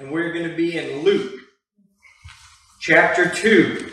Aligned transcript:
and 0.00 0.10
we're 0.10 0.32
going 0.32 0.48
to 0.48 0.56
be 0.56 0.78
in 0.78 1.02
Luke 1.02 1.38
chapter 2.80 3.28
2, 3.28 3.92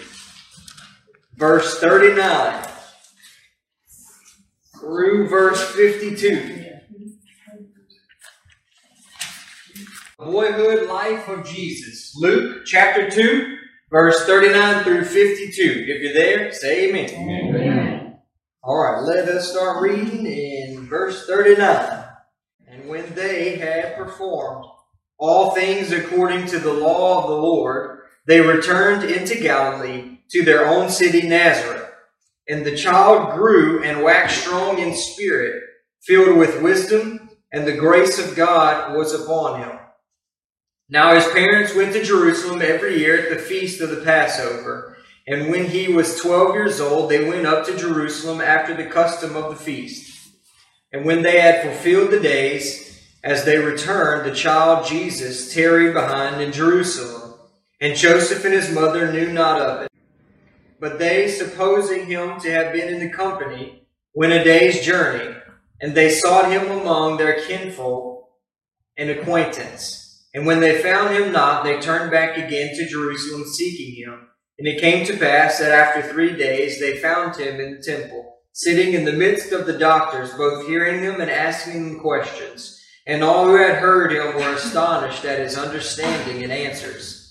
verse 1.36 1.80
39 1.80 2.66
through 4.80 5.28
verse 5.28 5.62
52. 5.76 6.64
Boyhood 10.18 10.88
life 10.88 11.28
of 11.28 11.46
Jesus. 11.46 12.14
Luke 12.16 12.66
chapter 12.66 13.10
2, 13.10 13.58
verse 13.92 14.26
39 14.26 14.84
through 14.86 15.04
52. 15.04 15.86
If 15.88 16.02
you're 16.02 16.14
there, 16.14 16.54
say 16.54 16.90
amen. 16.90 17.10
amen. 17.10 18.18
All 18.64 18.82
right, 18.82 19.04
let 19.04 19.28
us 19.28 19.52
start 19.52 19.82
reading 19.82 20.26
in 20.26 20.88
verse 20.88 21.28
39. 21.28 22.06
And 22.66 22.88
when 22.88 23.14
they 23.14 23.58
had 23.58 23.98
performed 23.98 24.66
all 25.18 25.52
things 25.52 25.92
according 25.92 26.46
to 26.48 26.60
the 26.60 26.74
law 26.74 27.22
of 27.22 27.30
the 27.30 27.36
Lord, 27.36 28.00
they 28.26 28.42
returned 28.42 29.04
into 29.10 29.40
Galilee 29.40 30.20
to 30.32 30.44
their 30.44 30.68
own 30.68 30.90
city 30.90 31.28
Nazareth. 31.28 31.90
And 32.48 32.66
the 32.66 32.76
child 32.76 33.38
grew 33.38 33.84
and 33.84 34.04
waxed 34.04 34.42
strong 34.42 34.80
in 34.80 34.96
spirit, 34.96 35.64
filled 36.02 36.38
with 36.38 36.62
wisdom, 36.62 37.30
and 37.52 37.66
the 37.66 37.76
grace 37.76 38.20
of 38.20 38.36
God 38.36 38.96
was 38.96 39.14
upon 39.14 39.62
him. 39.62 39.80
Now 40.90 41.14
his 41.16 41.28
parents 41.28 41.76
went 41.76 41.94
to 41.94 42.04
Jerusalem 42.04 42.62
every 42.62 43.00
year 43.00 43.20
at 43.20 43.30
the 43.30 43.44
feast 43.44 43.82
of 43.82 43.90
the 43.90 44.04
Passover. 44.04 44.98
And 45.28 45.50
when 45.50 45.66
he 45.66 45.90
was 45.90 46.22
twelve 46.22 46.54
years 46.54 46.80
old, 46.80 47.10
they 47.10 47.28
went 47.28 47.46
up 47.46 47.66
to 47.66 47.78
Jerusalem 47.78 48.40
after 48.40 48.74
the 48.74 48.86
custom 48.86 49.36
of 49.36 49.50
the 49.50 49.62
feast. 49.62 50.30
And 50.94 51.04
when 51.06 51.22
they 51.22 51.42
had 51.42 51.62
fulfilled 51.62 52.12
the 52.12 52.20
days, 52.22 52.87
as 53.24 53.46
they 53.46 53.58
returned, 53.58 54.26
the 54.26 54.36
child 54.36 54.88
Jesus 54.88 55.54
tarried 55.54 55.94
behind 55.94 56.42
in 56.42 56.52
Jerusalem. 56.52 57.34
And 57.80 57.96
Joseph 57.96 58.44
and 58.46 58.54
his 58.54 58.72
mother 58.72 59.12
knew 59.12 59.32
not 59.32 59.62
of 59.62 59.82
it. 59.84 59.92
But 60.80 61.00
they, 61.00 61.28
supposing 61.28 62.06
him 62.06 62.40
to 62.40 62.52
have 62.52 62.74
been 62.74 62.94
in 62.94 63.00
the 63.00 63.10
company, 63.10 63.88
went 64.14 64.34
a 64.34 64.44
day's 64.44 64.86
journey, 64.86 65.36
and 65.82 65.94
they 65.94 66.10
sought 66.10 66.52
him 66.52 66.70
among 66.72 67.18
their 67.18 67.42
kinfolk 67.46 68.30
and 68.98 69.10
acquaintance. 69.10 70.28
And 70.34 70.46
when 70.46 70.60
they 70.60 70.82
found 70.82 71.16
him 71.16 71.32
not, 71.32 71.64
they 71.64 71.80
turned 71.80 72.12
back 72.12 72.38
again 72.38 72.76
to 72.76 72.88
Jerusalem, 72.88 73.46
seeking 73.46 73.96
him. 73.96 74.28
And 74.60 74.68
it 74.68 74.82
came 74.82 75.06
to 75.06 75.18
pass 75.18 75.60
that 75.60 75.72
after 75.72 76.02
three 76.02 76.36
days 76.36 76.80
they 76.80 76.98
found 76.98 77.36
him 77.36 77.60
in 77.60 77.76
the 77.76 77.84
temple, 77.84 78.38
sitting 78.54 78.94
in 78.94 79.06
the 79.06 79.14
midst 79.14 79.52
of 79.52 79.68
the 79.68 79.78
doctors, 79.78 80.34
both 80.34 80.68
hearing 80.68 81.04
them 81.04 81.22
and 81.22 81.30
asking 81.30 81.88
them 81.88 82.00
questions. 82.00 82.84
And 83.08 83.24
all 83.24 83.46
who 83.46 83.56
had 83.56 83.78
heard 83.78 84.12
him 84.12 84.36
were 84.36 84.54
astonished 84.54 85.24
at 85.24 85.40
his 85.40 85.58
understanding 85.58 86.44
and 86.44 86.52
answers. 86.52 87.24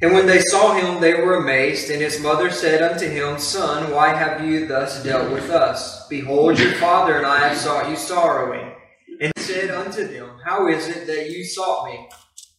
And 0.00 0.12
when 0.12 0.26
they 0.26 0.40
saw 0.40 0.74
him, 0.74 1.00
they 1.00 1.14
were 1.14 1.36
amazed. 1.36 1.90
And 1.90 2.00
his 2.00 2.20
mother 2.20 2.50
said 2.50 2.82
unto 2.82 3.06
him, 3.06 3.38
Son, 3.38 3.92
why 3.92 4.14
have 4.14 4.44
you 4.46 4.66
thus 4.66 5.02
dealt 5.02 5.30
with 5.30 5.50
us? 5.50 6.08
Behold, 6.08 6.58
your 6.58 6.72
father 6.72 7.16
and 7.16 7.26
I 7.26 7.48
have 7.48 7.56
sought 7.58 7.90
you 7.90 7.96
sorrowing. 7.96 8.72
And 9.20 9.32
he 9.36 9.42
said 9.42 9.70
unto 9.70 10.06
them, 10.06 10.38
How 10.44 10.68
is 10.68 10.88
it 10.88 11.06
that 11.06 11.30
you 11.30 11.44
sought 11.44 11.86
me? 11.86 12.08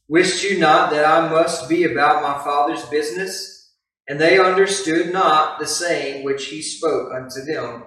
Wist 0.08 0.44
you 0.44 0.60
not 0.60 0.92
that 0.92 1.06
I 1.06 1.30
must 1.30 1.68
be 1.68 1.84
about 1.84 2.22
my 2.22 2.44
father's 2.44 2.86
business? 2.86 3.74
And 4.08 4.22
they 4.22 4.40
understood 4.40 5.12
not 5.12 5.60
the 5.60 5.68
saying 5.68 6.24
which 6.24 6.46
he 6.46 6.62
spoke 6.62 7.12
unto 7.14 7.42
them. 7.42 7.86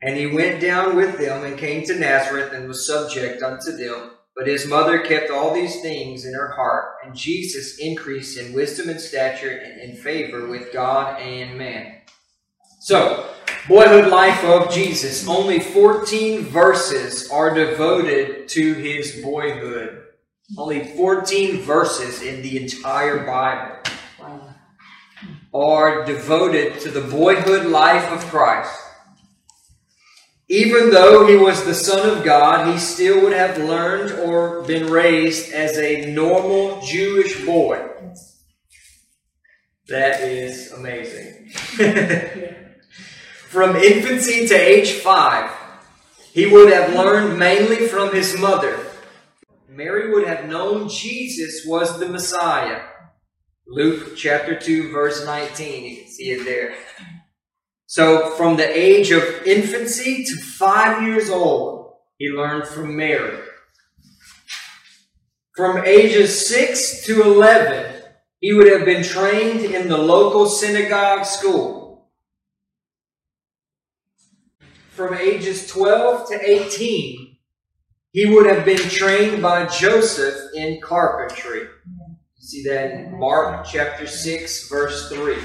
And 0.00 0.16
he 0.16 0.26
went 0.26 0.60
down 0.60 0.94
with 0.94 1.18
them 1.18 1.44
and 1.44 1.58
came 1.58 1.84
to 1.86 1.98
Nazareth 1.98 2.52
and 2.52 2.68
was 2.68 2.86
subject 2.86 3.42
unto 3.42 3.72
them. 3.72 4.12
But 4.36 4.46
his 4.46 4.68
mother 4.68 5.00
kept 5.00 5.32
all 5.32 5.52
these 5.52 5.80
things 5.80 6.24
in 6.24 6.32
her 6.32 6.52
heart, 6.52 6.98
and 7.04 7.12
Jesus 7.12 7.78
increased 7.78 8.38
in 8.38 8.52
wisdom 8.52 8.88
and 8.88 9.00
stature 9.00 9.50
and 9.50 9.80
in 9.80 9.96
favor 9.96 10.46
with 10.46 10.72
God 10.72 11.20
and 11.20 11.58
man. 11.58 12.02
So, 12.78 13.28
boyhood 13.66 14.08
life 14.12 14.44
of 14.44 14.72
Jesus. 14.72 15.26
Only 15.26 15.58
14 15.58 16.42
verses 16.42 17.28
are 17.32 17.52
devoted 17.52 18.46
to 18.50 18.74
his 18.74 19.20
boyhood. 19.20 20.04
Only 20.56 20.84
14 20.96 21.58
verses 21.62 22.22
in 22.22 22.40
the 22.40 22.62
entire 22.62 23.26
Bible 23.26 23.74
are 25.52 26.04
devoted 26.04 26.78
to 26.80 26.90
the 26.92 27.00
boyhood 27.00 27.66
life 27.66 28.10
of 28.12 28.24
Christ. 28.30 28.87
Even 30.50 30.90
though 30.90 31.26
he 31.26 31.36
was 31.36 31.64
the 31.64 31.74
Son 31.74 32.08
of 32.08 32.24
God, 32.24 32.72
he 32.72 32.78
still 32.78 33.22
would 33.22 33.34
have 33.34 33.58
learned 33.58 34.12
or 34.20 34.62
been 34.62 34.90
raised 34.90 35.52
as 35.52 35.76
a 35.76 36.10
normal 36.10 36.80
Jewish 36.80 37.44
boy. 37.44 37.86
That 39.88 40.22
is 40.22 40.72
amazing. 40.72 41.50
from 43.48 43.76
infancy 43.76 44.46
to 44.46 44.54
age 44.54 44.92
five, 44.92 45.50
he 46.32 46.46
would 46.46 46.72
have 46.72 46.94
learned 46.94 47.38
mainly 47.38 47.86
from 47.86 48.14
his 48.14 48.38
mother. 48.38 48.78
Mary 49.68 50.10
would 50.12 50.26
have 50.26 50.48
known 50.48 50.88
Jesus 50.88 51.64
was 51.66 51.98
the 51.98 52.08
Messiah. 52.08 52.82
Luke 53.66 54.16
chapter 54.16 54.58
2, 54.58 54.92
verse 54.92 55.24
19. 55.26 55.84
You 55.84 55.96
can 55.98 56.10
see 56.10 56.30
it 56.30 56.44
there. 56.44 56.74
So, 57.90 58.32
from 58.36 58.58
the 58.58 58.68
age 58.68 59.12
of 59.12 59.22
infancy 59.46 60.22
to 60.22 60.36
five 60.36 61.02
years 61.02 61.30
old, 61.30 61.94
he 62.18 62.28
learned 62.28 62.68
from 62.68 62.94
Mary. 62.94 63.38
From 65.56 65.82
ages 65.86 66.46
6 66.48 67.06
to 67.06 67.22
11, 67.22 68.02
he 68.40 68.52
would 68.52 68.70
have 68.70 68.84
been 68.84 69.02
trained 69.02 69.64
in 69.64 69.88
the 69.88 69.96
local 69.96 70.44
synagogue 70.50 71.24
school. 71.24 72.10
From 74.90 75.14
ages 75.14 75.66
12 75.68 76.28
to 76.28 76.50
18, 76.50 77.38
he 78.12 78.26
would 78.26 78.44
have 78.44 78.66
been 78.66 78.86
trained 78.90 79.40
by 79.40 79.64
Joseph 79.64 80.36
in 80.54 80.78
carpentry. 80.82 81.60
You 81.60 82.16
see 82.36 82.62
that 82.64 82.90
in 82.90 83.18
Mark 83.18 83.66
chapter 83.66 84.06
6, 84.06 84.68
verse 84.68 85.08
3. 85.10 85.36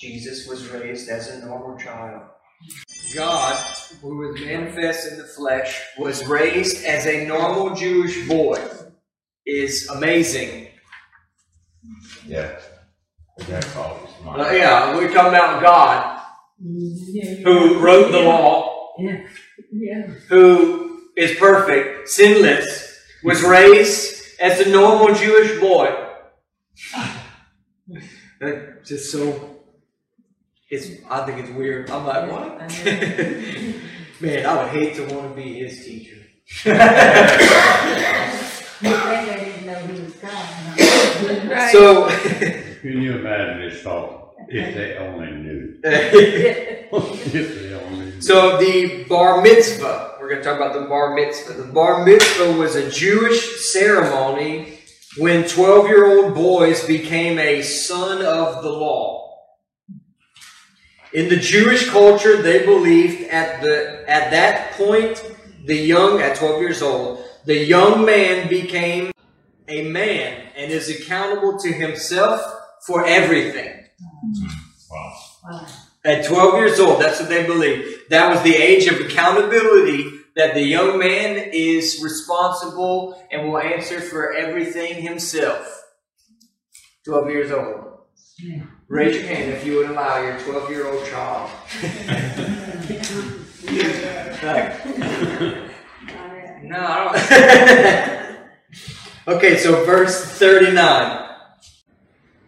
Jesus 0.00 0.48
was 0.48 0.66
raised 0.68 1.10
as 1.10 1.28
a 1.28 1.46
normal 1.46 1.76
child. 1.76 2.22
God, 3.14 3.56
who 4.00 4.16
was 4.16 4.40
manifest 4.40 5.12
in 5.12 5.18
the 5.18 5.24
flesh, 5.24 5.78
was 5.98 6.26
raised 6.26 6.86
as 6.86 7.06
a 7.06 7.26
normal 7.26 7.74
Jewish 7.74 8.26
boy. 8.26 8.58
Is 9.44 9.88
amazing. 9.88 10.68
Yeah. 12.26 12.58
Uh, 13.40 14.50
yeah, 14.52 14.96
we're 14.96 15.12
talking 15.12 15.34
about 15.34 15.62
God, 15.62 16.22
who 17.44 17.78
wrote 17.78 18.10
the 18.12 18.20
law, 18.20 18.94
who 20.28 21.00
is 21.16 21.38
perfect, 21.38 22.08
sinless, 22.08 22.98
was 23.22 23.42
raised 23.42 24.22
as 24.40 24.60
a 24.60 24.68
normal 24.70 25.14
Jewish 25.14 25.60
boy. 25.60 26.08
That's 28.40 28.88
Just 28.88 29.12
so 29.12 29.59
it's 30.70 31.04
I 31.08 31.26
think 31.26 31.40
it's 31.40 31.50
weird. 31.50 31.90
I'm 31.90 32.06
like, 32.06 32.30
what? 32.30 32.58
Man, 34.20 34.46
I 34.46 34.62
would 34.62 34.70
hate 34.72 34.94
to 34.96 35.14
want 35.14 35.30
to 35.30 35.34
be 35.34 35.58
his 35.58 35.84
teacher. 35.84 36.16
So 41.70 42.08
Can 42.80 43.02
you 43.02 43.18
imagine 43.18 43.62
his 43.62 43.82
thought 43.82 44.34
if 44.48 44.74
they 44.74 44.96
only 44.96 45.30
knew? 45.32 45.78
if 45.84 47.32
they 47.32 47.74
only 47.74 48.04
knew. 48.06 48.20
So 48.20 48.56
the 48.58 49.04
bar 49.04 49.42
mitzvah, 49.42 50.16
we're 50.20 50.30
going 50.30 50.42
to 50.42 50.44
talk 50.44 50.56
about 50.56 50.74
the 50.74 50.86
bar 50.86 51.14
mitzvah. 51.14 51.54
The 51.54 51.72
bar 51.72 52.04
mitzvah 52.06 52.52
was 52.52 52.76
a 52.76 52.90
Jewish 52.90 53.72
ceremony 53.72 54.78
when 55.18 55.46
12 55.46 55.88
year 55.88 56.06
old 56.06 56.34
boys 56.34 56.84
became 56.86 57.38
a 57.38 57.62
son 57.62 58.24
of 58.24 58.62
the 58.62 58.70
law. 58.70 59.29
In 61.12 61.28
the 61.28 61.36
Jewish 61.36 61.88
culture, 61.88 62.40
they 62.40 62.64
believed 62.64 63.28
at 63.30 63.60
the 63.62 64.04
at 64.08 64.30
that 64.30 64.72
point, 64.72 65.22
the 65.64 65.76
young 65.76 66.20
at 66.20 66.36
12 66.36 66.60
years 66.60 66.82
old, 66.82 67.24
the 67.46 67.56
young 67.56 68.04
man 68.04 68.48
became 68.48 69.10
a 69.68 69.88
man 69.88 70.48
and 70.56 70.70
is 70.70 70.88
accountable 70.88 71.58
to 71.58 71.72
himself 71.72 72.40
for 72.86 73.04
everything. 73.04 73.84
Wow. 74.90 75.66
At 76.04 76.24
12 76.24 76.54
years 76.54 76.80
old, 76.80 77.00
that's 77.00 77.20
what 77.20 77.28
they 77.28 77.44
believed. 77.46 78.10
That 78.10 78.30
was 78.30 78.42
the 78.42 78.54
age 78.54 78.86
of 78.86 79.00
accountability 79.00 80.10
that 80.36 80.54
the 80.54 80.62
young 80.62 80.98
man 80.98 81.50
is 81.52 82.00
responsible 82.02 83.22
and 83.30 83.48
will 83.48 83.58
answer 83.58 84.00
for 84.00 84.32
everything 84.32 85.02
himself. 85.02 85.84
12 87.04 87.30
years 87.30 87.50
old. 87.50 87.89
Raise 88.88 89.16
your 89.16 89.26
hand 89.26 89.50
if 89.50 89.66
you 89.66 89.76
would 89.76 89.90
allow 89.90 90.22
your 90.22 90.38
12 90.40 90.70
year 90.70 90.86
old 90.86 91.06
child. 91.06 91.50
no, 96.62 96.78
I 96.78 98.38
don't. 99.26 99.36
okay, 99.36 99.58
so 99.58 99.84
verse 99.84 100.24
39. 100.24 101.28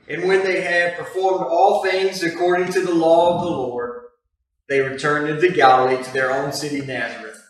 And 0.08 0.24
when 0.24 0.44
they 0.44 0.62
had 0.62 0.96
performed 0.96 1.46
all 1.48 1.82
things 1.82 2.22
according 2.22 2.72
to 2.72 2.80
the 2.80 2.94
law 2.94 3.36
of 3.36 3.42
the 3.42 3.50
Lord, 3.50 4.02
they 4.68 4.80
returned 4.80 5.28
into 5.28 5.54
Galilee 5.54 6.02
to 6.02 6.12
their 6.12 6.32
own 6.32 6.52
city, 6.52 6.80
Nazareth. 6.80 7.40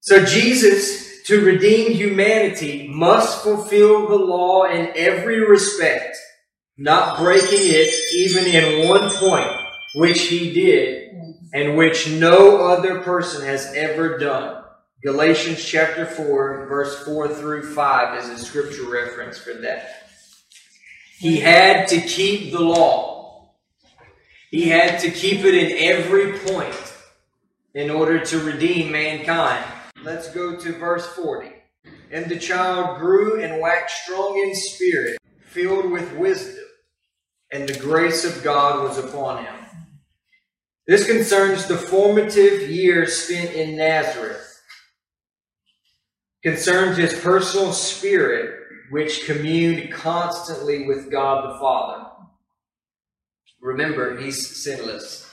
So 0.00 0.24
Jesus, 0.24 1.22
to 1.24 1.44
redeem 1.44 1.92
humanity, 1.92 2.88
must 2.88 3.42
fulfill 3.42 4.08
the 4.08 4.16
law 4.16 4.64
in 4.64 4.92
every 4.94 5.46
respect, 5.46 6.16
not 6.78 7.18
breaking 7.18 7.48
it 7.50 7.92
even 8.14 8.46
in 8.46 8.88
one 8.88 9.10
point, 9.10 9.50
which 9.96 10.22
he 10.22 10.52
did, 10.52 11.12
and 11.52 11.76
which 11.76 12.08
no 12.08 12.68
other 12.68 13.00
person 13.00 13.44
has 13.44 13.72
ever 13.74 14.16
done. 14.16 14.62
Galatians 15.02 15.64
chapter 15.64 16.06
4, 16.06 16.66
verse 16.68 17.04
4 17.04 17.34
through 17.34 17.74
5 17.74 18.18
is 18.18 18.28
a 18.28 18.44
scripture 18.44 18.88
reference 18.88 19.38
for 19.38 19.54
that. 19.54 20.08
He 21.18 21.40
had 21.40 21.88
to 21.88 22.00
keep 22.00 22.52
the 22.52 22.60
law. 22.60 23.54
He 24.50 24.68
had 24.68 25.00
to 25.00 25.10
keep 25.10 25.44
it 25.44 25.54
in 25.54 25.76
every 25.78 26.38
point 26.38 26.94
in 27.74 27.90
order 27.90 28.24
to 28.24 28.38
redeem 28.40 28.92
mankind. 28.92 29.64
Let's 30.02 30.32
go 30.32 30.56
to 30.56 30.72
verse 30.72 31.06
40. 31.06 31.52
And 32.12 32.26
the 32.26 32.38
child 32.38 32.98
grew 32.98 33.42
and 33.42 33.60
waxed 33.60 34.04
strong 34.04 34.38
in 34.38 34.54
spirit, 34.54 35.18
filled 35.40 35.90
with 35.90 36.12
wisdom, 36.14 36.64
and 37.52 37.68
the 37.68 37.78
grace 37.78 38.24
of 38.24 38.42
God 38.42 38.82
was 38.82 38.98
upon 38.98 39.44
him. 39.44 39.54
This 40.86 41.06
concerns 41.06 41.66
the 41.66 41.76
formative 41.76 42.70
years 42.70 43.14
spent 43.14 43.52
in 43.52 43.76
Nazareth. 43.76 44.62
Concerns 46.42 46.96
his 46.96 47.18
personal 47.20 47.72
spirit 47.72 48.54
which 48.90 49.26
communed 49.26 49.92
constantly 49.92 50.86
with 50.86 51.10
God 51.10 51.54
the 51.54 51.58
Father. 51.58 52.06
Remember, 53.60 54.18
he's 54.18 54.62
sinless. 54.62 55.30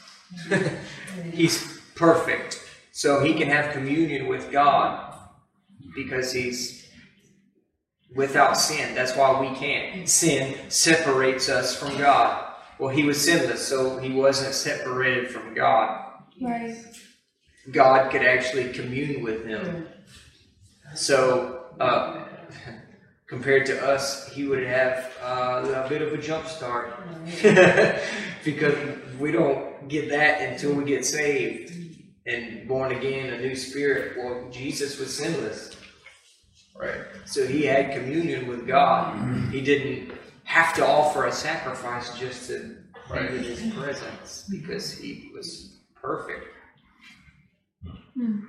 he's 1.31 1.79
perfect. 1.95 2.61
So 2.91 3.23
he 3.23 3.33
can 3.33 3.47
have 3.47 3.71
communion 3.71 4.27
with 4.27 4.51
God 4.51 5.17
because 5.95 6.33
he's 6.33 6.84
without 8.13 8.53
sin. 8.53 8.93
That's 8.95 9.15
why 9.15 9.39
we 9.39 9.55
can't. 9.55 10.07
Sin 10.07 10.55
separates 10.69 11.49
us 11.49 11.75
from 11.75 11.97
God. 11.97 12.53
Well, 12.77 12.89
he 12.89 13.03
was 13.03 13.23
sinless, 13.23 13.65
so 13.65 13.97
he 13.97 14.11
wasn't 14.11 14.53
separated 14.53 15.31
from 15.31 15.53
God. 15.53 16.13
Right. 16.41 16.75
God 17.71 18.11
could 18.11 18.21
actually 18.21 18.73
commune 18.73 19.23
with 19.23 19.45
him. 19.45 19.87
So, 20.93 21.65
uh, 21.79 22.25
compared 23.27 23.65
to 23.67 23.85
us, 23.85 24.31
he 24.33 24.45
would 24.45 24.63
have 24.63 25.11
uh, 25.21 25.83
a 25.85 25.89
bit 25.89 26.01
of 26.01 26.13
a 26.13 26.17
jump 26.17 26.47
start 26.47 26.93
because 28.43 28.75
we 29.19 29.31
don't 29.31 29.87
get 29.87 30.09
that 30.09 30.41
until 30.41 30.73
we 30.73 30.83
get 30.83 31.05
saved 31.05 31.73
and 32.25 32.67
born 32.67 32.91
again, 32.91 33.33
a 33.33 33.39
new 33.39 33.55
spirit. 33.55 34.17
Well, 34.17 34.49
Jesus 34.51 34.99
was 34.99 35.15
sinless, 35.15 35.75
right? 36.75 37.01
So 37.25 37.45
he 37.47 37.63
had 37.63 37.93
communion 37.93 38.47
with 38.47 38.67
God. 38.67 39.51
He 39.51 39.61
didn't 39.61 40.11
have 40.43 40.73
to 40.75 40.85
offer 40.85 41.25
a 41.25 41.31
sacrifice 41.31 42.17
just 42.17 42.47
to 42.47 42.77
right. 43.09 43.29
be 43.29 43.37
in 43.37 43.43
His 43.43 43.73
presence 43.73 44.45
because 44.49 44.97
he 44.97 45.31
was 45.33 45.77
perfect. 45.95 46.45
Mm. 48.17 48.45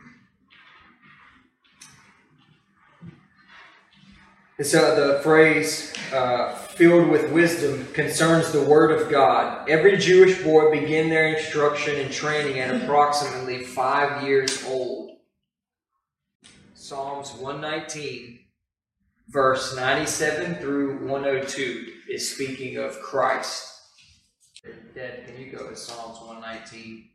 And 4.58 4.66
so 4.66 4.94
the 4.94 5.22
phrase 5.22 5.92
uh, 6.14 6.54
filled 6.54 7.08
with 7.08 7.30
wisdom 7.30 7.86
concerns 7.92 8.52
the 8.52 8.62
Word 8.62 8.90
of 8.90 9.10
God. 9.10 9.68
Every 9.68 9.98
Jewish 9.98 10.42
boy 10.42 10.70
began 10.70 11.10
their 11.10 11.34
instruction 11.34 11.96
and 11.96 12.10
training 12.10 12.58
at 12.58 12.82
approximately 12.82 13.64
five 13.64 14.22
years 14.22 14.64
old. 14.64 15.15
Psalms 16.86 17.32
119, 17.32 18.38
verse 19.30 19.74
97 19.74 20.54
through 20.54 21.04
102 21.08 21.84
is 22.08 22.32
speaking 22.32 22.76
of 22.76 23.00
Christ. 23.00 23.72
Dad, 24.94 25.26
can 25.26 25.36
you 25.36 25.50
go 25.50 25.68
to 25.68 25.74
Psalms 25.74 26.20
119, 26.20 27.08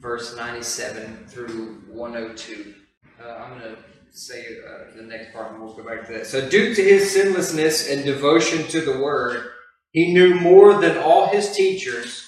verse 0.00 0.36
97 0.36 1.24
through 1.28 1.84
102? 1.88 2.74
Uh, 3.18 3.26
I'm 3.26 3.58
going 3.58 3.74
to 3.74 3.82
say 4.10 4.44
uh, 4.68 4.94
the 4.94 5.02
next 5.02 5.32
part, 5.32 5.52
and 5.52 5.62
we'll 5.62 5.74
go 5.74 5.82
back 5.82 6.06
to 6.08 6.12
that. 6.12 6.26
So, 6.26 6.46
due 6.46 6.74
to 6.74 6.82
his 6.82 7.10
sinlessness 7.10 7.90
and 7.90 8.04
devotion 8.04 8.66
to 8.68 8.82
the 8.82 8.98
word, 8.98 9.46
he 9.92 10.12
knew 10.12 10.34
more 10.34 10.78
than 10.78 10.98
all 10.98 11.28
his 11.28 11.56
teachers 11.56 12.22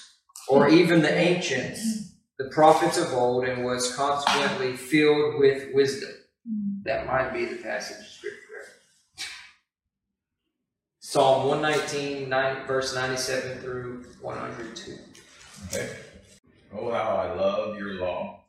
or 0.49 0.69
even 0.69 1.03
the 1.03 1.15
ancients, 1.15 2.15
the 2.39 2.49
prophets 2.49 2.97
of 2.97 3.13
old, 3.13 3.45
and 3.45 3.63
was 3.63 3.95
consequently 3.95 4.75
filled 4.75 5.39
with 5.39 5.71
wisdom. 5.75 6.16
That 6.87 7.05
might 7.05 7.33
be 7.33 7.43
the 7.43 7.57
passage 7.57 7.99
of 7.99 8.05
scripture. 8.05 8.37
Psalm 10.99 11.49
119, 11.49 12.29
9, 12.29 12.65
verse 12.65 12.95
97 12.95 13.57
through 13.57 14.05
102. 14.21 14.93
Okay. 15.67 15.89
Oh, 16.73 16.89
how 16.93 17.17
I 17.17 17.33
love 17.33 17.77
your 17.77 17.95
law. 17.95 18.45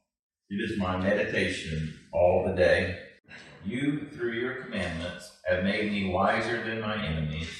It 0.50 0.70
is 0.70 0.78
my 0.78 0.96
meditation 0.96 1.98
all 2.12 2.44
the 2.46 2.54
day. 2.54 3.00
You, 3.64 4.06
through 4.12 4.34
your 4.34 4.62
commandments, 4.62 5.32
have 5.50 5.64
made 5.64 5.90
me 5.90 6.12
wiser 6.12 6.62
than 6.62 6.80
my 6.80 7.04
enemies, 7.04 7.50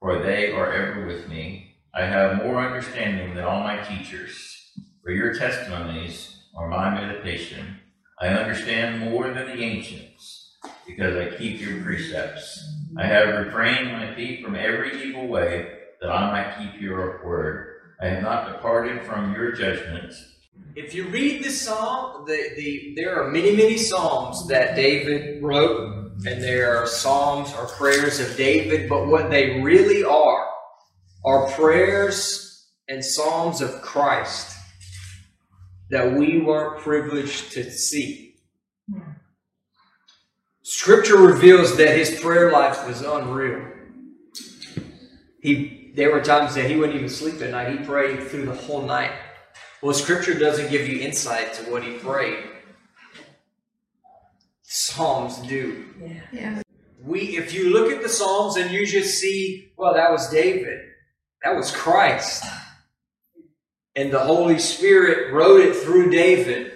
for 0.00 0.22
they 0.22 0.50
are 0.50 0.72
ever 0.72 1.06
with 1.06 1.28
me. 1.28 1.76
I 1.94 2.06
have 2.06 2.42
more 2.42 2.58
understanding 2.58 3.34
than 3.34 3.44
all 3.44 3.60
my 3.60 3.82
teachers, 3.82 4.72
for 5.02 5.10
your 5.10 5.34
testimonies 5.34 6.38
are 6.56 6.68
my 6.68 6.88
meditation. 6.88 7.80
I 8.20 8.28
understand 8.28 9.00
more 9.00 9.32
than 9.32 9.46
the 9.46 9.62
ancients, 9.62 10.56
because 10.86 11.16
I 11.16 11.36
keep 11.36 11.60
your 11.60 11.82
precepts. 11.82 12.62
I 12.96 13.06
have 13.06 13.46
refrained 13.46 13.92
my 13.92 14.14
feet 14.14 14.44
from 14.44 14.54
every 14.54 15.02
evil 15.02 15.26
way, 15.26 15.78
that 16.00 16.10
I 16.10 16.30
might 16.30 16.58
keep 16.58 16.80
your 16.80 17.24
word. 17.24 17.70
I 18.00 18.06
have 18.06 18.22
not 18.22 18.52
departed 18.52 19.02
from 19.02 19.32
your 19.32 19.52
judgments 19.52 20.34
if 20.76 20.94
you 20.94 21.06
read 21.08 21.44
this 21.44 21.62
psalm, 21.62 22.24
the, 22.26 22.50
the, 22.56 22.94
there 22.96 23.22
are 23.22 23.30
many, 23.30 23.54
many 23.54 23.76
psalms 23.76 24.48
that 24.48 24.74
David 24.74 25.42
wrote, 25.42 26.12
and 26.26 26.42
there 26.42 26.76
are 26.76 26.86
psalms 26.86 27.52
or 27.54 27.66
prayers 27.66 28.18
of 28.18 28.36
David, 28.36 28.88
but 28.88 29.06
what 29.06 29.30
they 29.30 29.60
really 29.60 30.02
are 30.04 30.48
are 31.24 31.48
prayers 31.52 32.66
and 32.88 33.04
psalms 33.04 33.60
of 33.60 33.80
Christ 33.82 34.53
that 35.90 36.12
we 36.12 36.40
weren't 36.40 36.80
privileged 36.80 37.52
to 37.52 37.70
see. 37.70 38.36
Hmm. 38.90 39.12
Scripture 40.62 41.18
reveals 41.18 41.76
that 41.76 41.96
his 41.96 42.18
prayer 42.20 42.50
life 42.50 42.86
was 42.86 43.02
unreal. 43.02 43.70
He, 45.40 45.92
there 45.94 46.10
were 46.10 46.22
times 46.22 46.54
that 46.54 46.70
he 46.70 46.76
wouldn't 46.76 46.96
even 46.96 47.10
sleep 47.10 47.40
at 47.42 47.50
night. 47.50 47.78
He 47.78 47.84
prayed 47.84 48.28
through 48.28 48.46
the 48.46 48.54
whole 48.54 48.80
night. 48.80 49.12
Well, 49.82 49.92
Scripture 49.92 50.32
doesn't 50.38 50.70
give 50.70 50.88
you 50.88 51.00
insight 51.00 51.52
to 51.54 51.70
what 51.70 51.84
he 51.84 51.98
prayed. 51.98 52.44
Psalms 54.62 55.38
do. 55.46 55.86
Yeah. 56.00 56.20
yeah. 56.32 56.62
We, 57.02 57.36
if 57.36 57.52
you 57.52 57.70
look 57.70 57.92
at 57.92 58.02
the 58.02 58.08
Psalms 58.08 58.56
and 58.56 58.70
you 58.70 58.86
just 58.86 59.18
see, 59.18 59.72
well, 59.76 59.92
that 59.92 60.10
was 60.10 60.30
David, 60.30 60.80
that 61.42 61.54
was 61.54 61.70
Christ, 61.70 62.42
and 63.96 64.12
the 64.12 64.20
Holy 64.20 64.58
Spirit 64.58 65.32
wrote 65.32 65.60
it 65.60 65.76
through 65.76 66.10
David, 66.10 66.72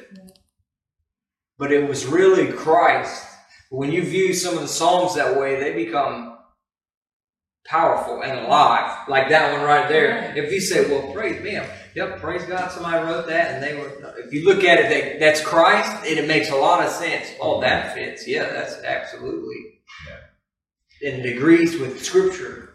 but 1.58 1.72
it 1.72 1.88
was 1.88 2.06
really 2.06 2.52
Christ. 2.52 3.24
When 3.70 3.92
you 3.92 4.02
view 4.02 4.32
some 4.32 4.54
of 4.54 4.62
the 4.62 4.68
Psalms 4.68 5.16
that 5.16 5.38
way, 5.38 5.58
they 5.60 5.72
become 5.72 6.38
powerful 7.66 8.22
and 8.22 8.46
alive, 8.46 9.06
like 9.08 9.28
that 9.28 9.52
one 9.52 9.62
right 9.62 9.88
there. 9.88 10.32
If 10.36 10.50
you 10.52 10.60
say, 10.60 10.88
"Well, 10.88 11.12
praise 11.12 11.42
me," 11.42 11.60
yep, 11.94 12.20
praise 12.20 12.44
God, 12.44 12.70
somebody 12.70 13.04
wrote 13.04 13.26
that, 13.26 13.52
and 13.52 13.62
they 13.62 13.74
were. 13.78 14.14
If 14.24 14.32
you 14.32 14.44
look 14.44 14.64
at 14.64 14.78
it, 14.78 14.88
they, 14.88 15.18
that's 15.18 15.40
Christ, 15.42 16.06
and 16.06 16.18
it 16.18 16.26
makes 16.26 16.50
a 16.50 16.56
lot 16.56 16.84
of 16.84 16.90
sense. 16.90 17.30
Oh, 17.40 17.60
that 17.60 17.94
fits. 17.94 18.26
Yeah, 18.26 18.44
that's 18.44 18.82
absolutely. 18.82 19.82
Yeah. 20.06 21.10
And 21.10 21.26
it 21.26 21.36
agrees 21.36 21.78
with 21.78 22.02
Scripture. 22.02 22.70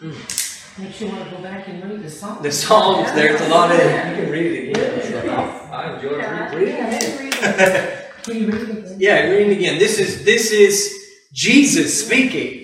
Mm. 0.00 0.51
Makes 0.78 1.00
you 1.00 1.08
want 1.08 1.24
to 1.24 1.30
go 1.36 1.42
back 1.42 1.68
and 1.68 1.84
read 1.84 2.02
the 2.02 2.10
Psalms. 2.10 2.42
The 2.42 2.52
Psalms, 2.52 3.08
yeah. 3.08 3.14
there's 3.14 3.40
a 3.42 3.48
lot 3.48 3.70
of. 3.70 3.78
You 3.78 4.22
can 4.22 4.30
read 4.30 4.52
it 4.52 4.70
again. 4.70 5.28
I 5.70 5.94
enjoy 5.94 6.18
yeah. 6.18 6.54
reading 6.54 6.76
it. 6.78 8.12
Can 8.22 8.36
you 8.36 8.46
read 8.50 8.62
it 8.62 8.70
again? 8.70 8.96
Yeah, 8.98 9.20
read 9.24 9.48
it 9.48 9.56
again. 9.58 9.78
This 9.78 9.98
is 9.98 10.24
this 10.24 10.50
is 10.50 10.92
Jesus 11.32 12.04
speaking. 12.06 12.62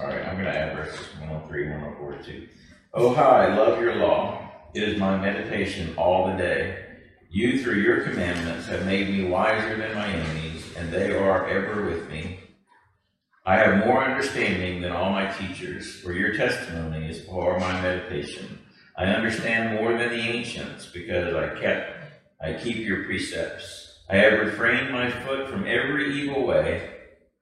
All 0.00 0.06
right, 0.06 0.26
I'm 0.26 0.34
going 0.34 0.46
to 0.46 0.58
add 0.58 0.74
verses 0.76 1.06
103, 1.18 1.68
104 1.72 2.22
too. 2.22 2.48
Oh, 2.94 3.12
how 3.12 3.28
I 3.28 3.54
love 3.54 3.82
your 3.82 3.96
law. 3.96 4.50
It 4.72 4.82
is 4.82 4.98
my 4.98 5.18
meditation 5.18 5.92
all 5.98 6.28
the 6.28 6.38
day. 6.38 6.86
You, 7.28 7.62
through 7.62 7.82
your 7.82 8.00
commandments, 8.00 8.66
have 8.68 8.86
made 8.86 9.10
me 9.10 9.24
wiser 9.24 9.76
than 9.76 9.94
my 9.94 10.08
enemies, 10.08 10.64
and 10.74 10.90
they 10.90 11.14
are 11.14 11.46
ever 11.48 11.84
with 11.84 12.08
me. 12.08 12.40
I 13.46 13.56
have 13.56 13.86
more 13.86 14.04
understanding 14.04 14.82
than 14.82 14.92
all 14.92 15.10
my 15.10 15.26
teachers, 15.32 16.00
for 16.00 16.12
your 16.12 16.36
testimony 16.36 17.08
is 17.08 17.24
for 17.24 17.58
my 17.58 17.80
meditation. 17.80 18.58
I 18.98 19.06
understand 19.06 19.76
more 19.76 19.96
than 19.96 20.10
the 20.10 20.20
ancients, 20.20 20.86
because 20.86 21.34
I 21.34 21.58
kept 21.58 21.96
I 22.42 22.54
keep 22.54 22.76
your 22.78 23.04
precepts. 23.04 24.00
I 24.08 24.16
have 24.16 24.40
refrained 24.40 24.92
my 24.92 25.10
foot 25.10 25.48
from 25.48 25.66
every 25.66 26.20
evil 26.20 26.46
way, 26.46 26.90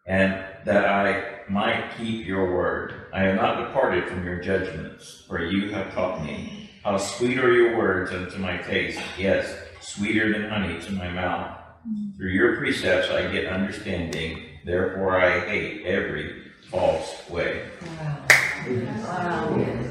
and 0.06 0.44
that 0.64 0.84
I 0.86 1.40
might 1.48 1.96
keep 1.96 2.26
your 2.26 2.54
word. 2.54 3.06
I 3.12 3.22
have 3.22 3.36
not 3.36 3.66
departed 3.66 4.08
from 4.08 4.24
your 4.24 4.40
judgments, 4.40 5.24
for 5.26 5.44
you 5.44 5.70
have 5.70 5.94
taught 5.94 6.24
me. 6.24 6.70
How 6.84 6.96
sweet 6.96 7.38
are 7.38 7.52
your 7.52 7.76
words 7.76 8.12
unto 8.12 8.38
my 8.38 8.56
taste, 8.58 9.00
yes, 9.18 9.56
sweeter 9.80 10.32
than 10.32 10.48
honey 10.48 10.80
to 10.80 10.92
my 10.92 11.08
mouth. 11.08 11.58
Through 12.16 12.30
your 12.30 12.56
precepts 12.56 13.10
I 13.10 13.30
get 13.32 13.46
understanding, 13.46 14.44
therefore 14.64 15.20
I 15.20 15.40
hate 15.40 15.84
every 15.84 16.44
false 16.70 17.28
way. 17.28 17.68
Wow. 17.82 18.26
Wow. 18.68 19.88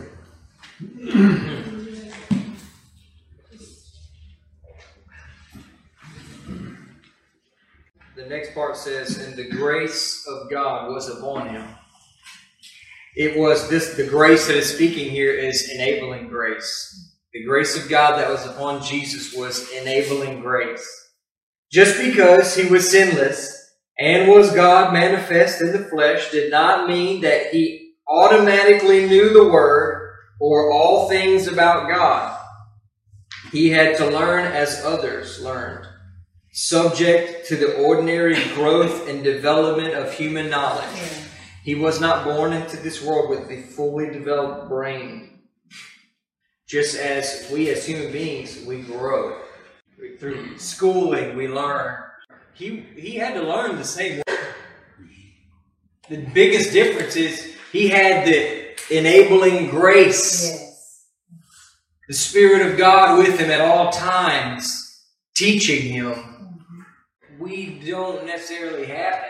The 8.15 8.25
next 8.25 8.53
part 8.53 8.75
says, 8.75 9.17
and 9.19 9.35
the 9.35 9.47
grace 9.47 10.25
of 10.27 10.49
God 10.49 10.91
was 10.91 11.07
upon 11.07 11.49
him. 11.49 11.67
It 13.15 13.37
was 13.37 13.69
this, 13.69 13.95
the 13.95 14.07
grace 14.07 14.47
that 14.47 14.55
is 14.55 14.73
speaking 14.73 15.09
here 15.09 15.31
is 15.31 15.69
enabling 15.69 16.27
grace. 16.27 17.13
The 17.33 17.43
grace 17.43 17.75
of 17.77 17.89
God 17.89 18.19
that 18.19 18.29
was 18.29 18.45
upon 18.45 18.83
Jesus 18.83 19.33
was 19.35 19.71
enabling 19.71 20.41
grace. 20.41 20.87
Just 21.71 21.97
because 21.99 22.55
he 22.55 22.67
was 22.67 22.89
sinless 22.89 23.56
and 23.99 24.29
was 24.29 24.53
God 24.53 24.93
manifest 24.93 25.61
in 25.61 25.71
the 25.71 25.85
flesh 25.85 26.31
did 26.31 26.51
not 26.51 26.87
mean 26.87 27.21
that 27.21 27.47
he 27.51 27.93
automatically 28.07 29.07
knew 29.07 29.29
the 29.33 29.49
Word 29.49 30.13
or 30.39 30.71
all 30.71 31.09
things 31.09 31.47
about 31.47 31.89
God. 31.89 32.39
He 33.51 33.69
had 33.69 33.97
to 33.97 34.09
learn 34.09 34.45
as 34.45 34.83
others 34.85 35.41
learned 35.41 35.87
subject 36.57 37.45
to 37.45 37.55
the 37.55 37.75
ordinary 37.83 38.33
growth 38.55 39.07
and 39.07 39.23
development 39.23 39.93
of 39.93 40.11
human 40.11 40.49
knowledge. 40.49 40.89
He 41.63 41.75
was 41.75 42.01
not 42.01 42.23
born 42.23 42.51
into 42.51 42.77
this 42.77 42.99
world 43.03 43.29
with 43.29 43.47
a 43.51 43.61
fully 43.61 44.09
developed 44.09 44.67
brain. 44.67 45.41
Just 46.67 46.97
as 46.97 47.47
we 47.53 47.69
as 47.69 47.85
human 47.85 48.11
beings, 48.11 48.65
we 48.65 48.81
grow. 48.81 49.39
Through 50.17 50.57
schooling, 50.57 51.37
we 51.37 51.47
learn. 51.47 51.95
He, 52.57 52.83
he 52.95 53.15
had 53.15 53.35
to 53.35 53.43
learn 53.43 53.75
the 53.75 53.83
same 53.83 54.17
way. 54.17 54.37
The 56.09 56.17
biggest 56.33 56.71
difference 56.71 57.15
is 57.15 57.55
he 57.71 57.89
had 57.89 58.25
the 58.25 58.97
enabling 58.97 59.69
grace, 59.69 60.43
Yes. 60.43 61.05
the 62.07 62.13
Spirit 62.15 62.65
of 62.65 62.77
God 62.77 63.19
with 63.19 63.37
him 63.39 63.51
at 63.51 63.61
all 63.61 63.91
times, 63.91 65.05
teaching 65.35 65.91
him 65.93 66.13
mm-hmm. 66.13 67.43
we 67.43 67.79
don't 67.85 68.25
necessarily 68.25 68.87
have 68.87 69.13
that. 69.13 69.23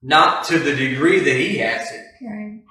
Not 0.00 0.44
to 0.46 0.58
the 0.58 0.74
degree 0.74 1.18
that 1.18 1.36
he 1.36 1.58
has 1.58 1.90
it. 1.90 2.04
Right. 2.22 2.62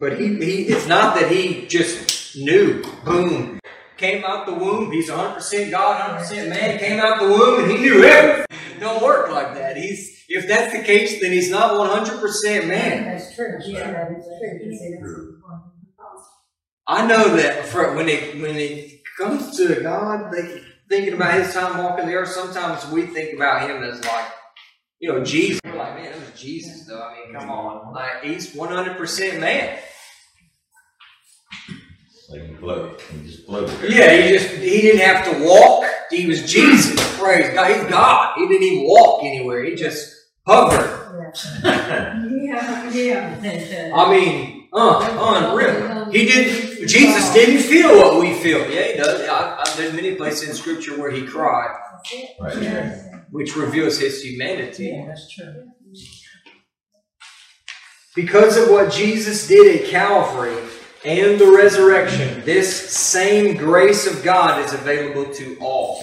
But 0.00 0.18
he, 0.18 0.34
he 0.36 0.62
it's 0.64 0.88
not 0.88 1.14
that 1.20 1.30
he 1.30 1.66
just 1.66 2.36
knew, 2.36 2.82
boom, 3.04 3.60
came 3.96 4.24
out 4.24 4.46
the 4.46 4.54
womb, 4.54 4.90
he's 4.90 5.10
100% 5.10 5.70
God, 5.70 6.20
100% 6.20 6.48
man, 6.48 6.78
came 6.78 7.00
out 7.00 7.20
the 7.20 7.28
womb 7.28 7.64
and 7.64 7.72
he 7.72 7.78
knew 7.78 8.04
everything. 8.04 8.46
Don't 8.80 9.02
work 9.02 9.30
like 9.30 9.54
that. 9.54 9.76
He's, 9.76 10.24
if 10.28 10.48
that's 10.48 10.76
the 10.76 10.82
case, 10.82 11.20
then 11.20 11.32
he's 11.32 11.50
not 11.50 11.72
100% 11.72 12.68
man. 12.68 13.04
That's 13.04 13.34
true. 13.34 13.58
Yeah, 13.64 13.92
that 13.92 14.12
is 14.12 14.26
true. 15.00 15.40
You 15.40 15.40
I 16.86 17.06
know 17.06 17.36
that 17.36 17.64
for, 17.66 17.94
when 17.94 18.08
it, 18.08 18.40
when 18.42 18.56
it 18.56 19.00
comes 19.16 19.56
to 19.56 19.80
God, 19.80 20.32
they, 20.32 20.60
thinking 20.88 21.14
about 21.14 21.34
his 21.34 21.54
time 21.54 21.82
walking 21.82 22.06
the 22.06 22.14
earth, 22.14 22.28
sometimes 22.28 22.86
we 22.90 23.06
think 23.06 23.34
about 23.34 23.68
him 23.68 23.82
as 23.82 24.04
like, 24.04 24.26
you 25.00 25.12
know, 25.12 25.24
Jesus. 25.24 25.60
We're 25.64 25.76
like, 25.76 25.94
man, 25.96 26.12
that 26.12 26.20
was 26.20 26.40
Jesus, 26.40 26.86
though. 26.86 27.02
I 27.02 27.26
mean, 27.26 27.34
come 27.34 27.50
on. 27.50 27.92
Like, 27.92 28.22
he's 28.22 28.54
100% 28.54 29.40
man. 29.40 29.78
Like 32.30 32.48
he 32.48 32.54
float, 32.54 33.00
he 33.02 33.26
just 33.26 33.44
floated. 33.46 33.92
Yeah, 33.92 34.16
he 34.22 34.28
just, 34.36 34.48
he 34.56 34.80
didn't 34.80 35.00
have 35.00 35.24
to 35.30 35.44
walk. 35.44 35.84
He 36.10 36.26
was 36.26 36.50
Jesus. 36.50 36.94
Praise 37.18 37.52
God. 37.54 37.70
He's 37.70 37.90
God. 37.90 38.34
He 38.38 38.48
didn't 38.48 38.62
even 38.62 38.84
walk 38.88 39.22
anywhere. 39.24 39.64
He 39.64 39.74
just 39.74 40.14
hovered. 40.46 41.32
Yeah, 41.62 42.90
yeah. 42.90 43.92
I 43.94 44.10
mean, 44.10 44.68
uh, 44.72 45.52
unreal. 45.52 46.10
He 46.10 46.26
didn't. 46.26 46.86
Jesus 46.88 47.32
didn't 47.32 47.62
feel 47.62 47.96
what 47.96 48.20
we 48.20 48.34
feel. 48.34 48.58
Yeah, 48.70 48.82
he 48.92 48.96
does. 48.96 49.28
I, 49.28 49.62
I, 49.62 49.76
there's 49.76 49.92
many 49.94 50.14
places 50.14 50.48
in 50.48 50.54
Scripture 50.54 50.98
where 50.98 51.10
he 51.10 51.26
cried, 51.26 51.76
Right. 52.40 52.62
Yeah. 52.62 53.20
which 53.30 53.56
reveals 53.56 53.98
his 53.98 54.22
humanity. 54.22 54.86
Yeah, 54.86 55.06
that's 55.06 55.30
true. 55.34 55.66
Because 58.14 58.56
of 58.56 58.70
what 58.70 58.92
Jesus 58.92 59.48
did 59.48 59.82
at 59.82 59.88
Calvary 59.88 60.56
and 61.04 61.38
the 61.38 61.52
resurrection, 61.52 62.42
this 62.44 62.90
same 62.90 63.56
grace 63.56 64.06
of 64.06 64.22
God 64.24 64.64
is 64.64 64.72
available 64.72 65.32
to 65.34 65.56
all. 65.60 66.02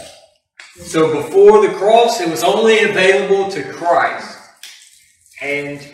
So 0.76 1.22
before 1.24 1.68
the 1.68 1.74
cross, 1.74 2.22
it 2.22 2.30
was 2.30 2.44
only 2.44 2.80
available 2.80 3.50
to 3.52 3.64
Christ 3.74 4.38
and 5.42 5.86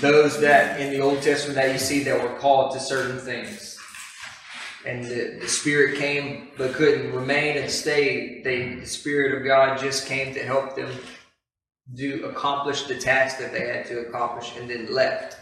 those 0.00 0.40
that 0.40 0.80
in 0.80 0.90
the 0.90 1.00
Old 1.00 1.22
Testament 1.22 1.56
that 1.56 1.72
you 1.72 1.78
see 1.78 2.02
that 2.02 2.20
were 2.20 2.38
called 2.38 2.72
to 2.72 2.80
certain 2.80 3.18
things. 3.18 3.78
And 4.84 5.04
the, 5.04 5.38
the 5.40 5.48
Spirit 5.48 5.98
came 5.98 6.48
but 6.58 6.74
couldn't 6.74 7.12
remain 7.12 7.56
and 7.56 7.70
stay. 7.70 8.42
They, 8.42 8.74
the 8.74 8.86
Spirit 8.86 9.38
of 9.38 9.44
God 9.44 9.78
just 9.78 10.06
came 10.06 10.34
to 10.34 10.44
help 10.44 10.74
them 10.74 10.90
do 11.94 12.24
accomplish 12.24 12.82
the 12.82 12.96
task 12.96 13.38
that 13.38 13.52
they 13.52 13.66
had 13.66 13.86
to 13.86 14.00
accomplish 14.00 14.56
and 14.56 14.68
then 14.68 14.92
left. 14.92 15.36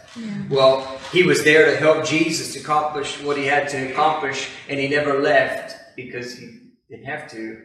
Well, 0.49 0.99
he 1.11 1.23
was 1.23 1.43
there 1.43 1.71
to 1.71 1.77
help 1.77 2.05
Jesus 2.05 2.55
accomplish 2.55 3.21
what 3.21 3.37
he 3.37 3.45
had 3.45 3.69
to 3.69 3.91
accomplish, 3.91 4.49
and 4.67 4.79
he 4.79 4.87
never 4.87 5.21
left 5.21 5.95
because 5.95 6.37
he 6.37 6.59
didn't 6.89 7.05
have 7.05 7.29
to. 7.31 7.61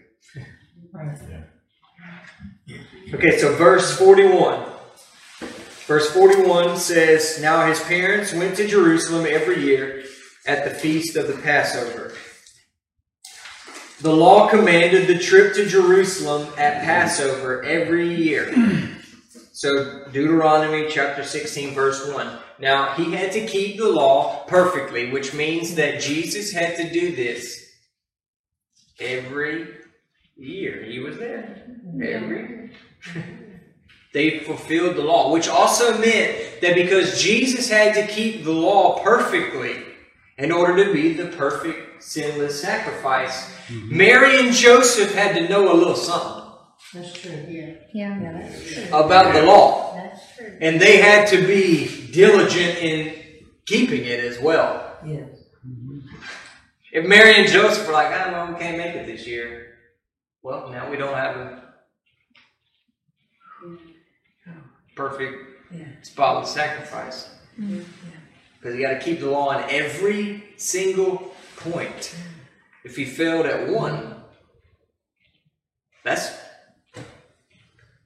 Right. 0.92 1.18
Okay, 3.14 3.38
so 3.38 3.54
verse 3.54 3.96
41. 3.98 4.64
Verse 5.86 6.10
41 6.10 6.76
says, 6.76 7.40
Now 7.40 7.66
his 7.66 7.80
parents 7.80 8.32
went 8.32 8.56
to 8.56 8.66
Jerusalem 8.66 9.26
every 9.28 9.62
year 9.62 10.04
at 10.46 10.64
the 10.64 10.70
feast 10.70 11.16
of 11.16 11.28
the 11.28 11.40
Passover. 11.42 12.14
The 14.00 14.12
law 14.12 14.48
commanded 14.48 15.06
the 15.06 15.18
trip 15.18 15.54
to 15.54 15.66
Jerusalem 15.66 16.48
at 16.58 16.82
Passover 16.82 17.64
every 17.64 18.14
year. 18.14 18.52
So, 19.56 20.04
Deuteronomy 20.12 20.86
chapter 20.90 21.24
16, 21.24 21.72
verse 21.72 22.06
1. 22.12 22.28
Now, 22.58 22.92
he 22.92 23.12
had 23.12 23.32
to 23.32 23.46
keep 23.46 23.78
the 23.78 23.88
law 23.88 24.44
perfectly, 24.44 25.10
which 25.10 25.32
means 25.32 25.76
that 25.76 25.98
Jesus 25.98 26.52
had 26.52 26.76
to 26.76 26.92
do 26.92 27.16
this 27.16 27.66
every 29.00 29.68
year. 30.36 30.84
He 30.84 30.98
was 30.98 31.16
there. 31.16 31.68
Every 31.94 32.70
they 34.12 34.40
fulfilled 34.40 34.96
the 34.96 35.02
law, 35.02 35.32
which 35.32 35.48
also 35.48 35.96
meant 35.96 36.60
that 36.60 36.74
because 36.74 37.22
Jesus 37.22 37.70
had 37.70 37.94
to 37.94 38.06
keep 38.06 38.44
the 38.44 38.52
law 38.52 39.02
perfectly 39.02 39.82
in 40.36 40.52
order 40.52 40.84
to 40.84 40.92
be 40.92 41.14
the 41.14 41.28
perfect 41.28 42.02
sinless 42.02 42.60
sacrifice, 42.60 43.48
mm-hmm. 43.68 43.96
Mary 43.96 44.38
and 44.38 44.54
Joseph 44.54 45.14
had 45.14 45.34
to 45.34 45.48
know 45.48 45.72
a 45.72 45.74
little 45.74 45.96
something 45.96 46.35
That's 46.94 47.12
true. 47.20 47.32
Yeah. 47.48 47.74
Yeah. 47.92 48.20
Yeah, 48.22 48.32
that's 48.32 48.72
true. 48.72 48.84
about 48.98 49.34
the 49.34 49.42
law. 49.42 49.94
That's 49.94 50.36
true. 50.36 50.56
And 50.60 50.80
they 50.80 50.98
had 50.98 51.28
to 51.28 51.46
be 51.46 52.10
diligent 52.12 52.78
in 52.78 53.14
keeping 53.66 54.04
it 54.04 54.20
as 54.20 54.38
well. 54.40 54.96
Yes. 55.04 55.28
If 56.92 57.04
Mary 57.06 57.34
and 57.34 57.48
Joseph 57.48 57.86
were 57.86 57.92
like, 57.92 58.08
ah, 58.10 58.30
well, 58.32 58.52
we 58.52 58.58
can't 58.58 58.78
make 58.78 58.94
it 58.94 59.06
this 59.06 59.26
year, 59.26 59.74
well, 60.42 60.70
now 60.70 60.88
we 60.90 60.96
don't 60.96 61.14
have 61.16 61.36
a 61.36 61.62
perfect 64.94 65.36
Yeah. 65.70 65.84
spotless 66.02 66.50
sacrifice. 66.54 67.28
Because 67.58 68.76
you 68.76 68.82
got 68.82 68.94
to 68.94 69.00
keep 69.00 69.20
the 69.20 69.30
law 69.30 69.48
on 69.50 69.64
every 69.68 70.44
single 70.56 71.34
point. 71.56 72.14
If 72.84 72.96
he 72.96 73.04
failed 73.04 73.46
at 73.46 73.68
one, 73.68 74.22
that's. 76.04 76.45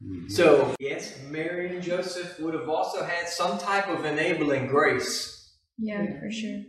Mm-hmm. 0.03 0.29
So, 0.29 0.75
yes, 0.81 1.19
Mary 1.29 1.75
and 1.75 1.83
Joseph 1.83 2.39
would 2.41 2.55
have 2.55 2.69
also 2.69 3.05
had 3.05 3.29
some 3.29 3.59
type 3.59 3.89
of 3.89 4.05
enabling 4.05 4.69
grace. 4.69 5.53
Yeah, 5.79 6.19
for 6.19 6.31
sure. 6.31 6.63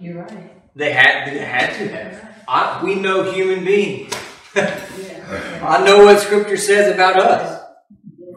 You're 0.00 0.22
right. 0.22 0.76
They 0.76 0.92
had 0.92 1.32
they 1.32 1.38
had 1.38 1.76
to 1.78 1.88
have. 1.88 2.44
I, 2.46 2.80
we 2.84 2.94
know 2.94 3.32
human 3.32 3.64
beings. 3.64 4.14
Yeah. 4.54 5.60
I 5.68 5.84
know 5.84 6.04
what 6.04 6.20
Scripture 6.20 6.56
says 6.56 6.92
about 6.92 7.18
us, 7.18 7.60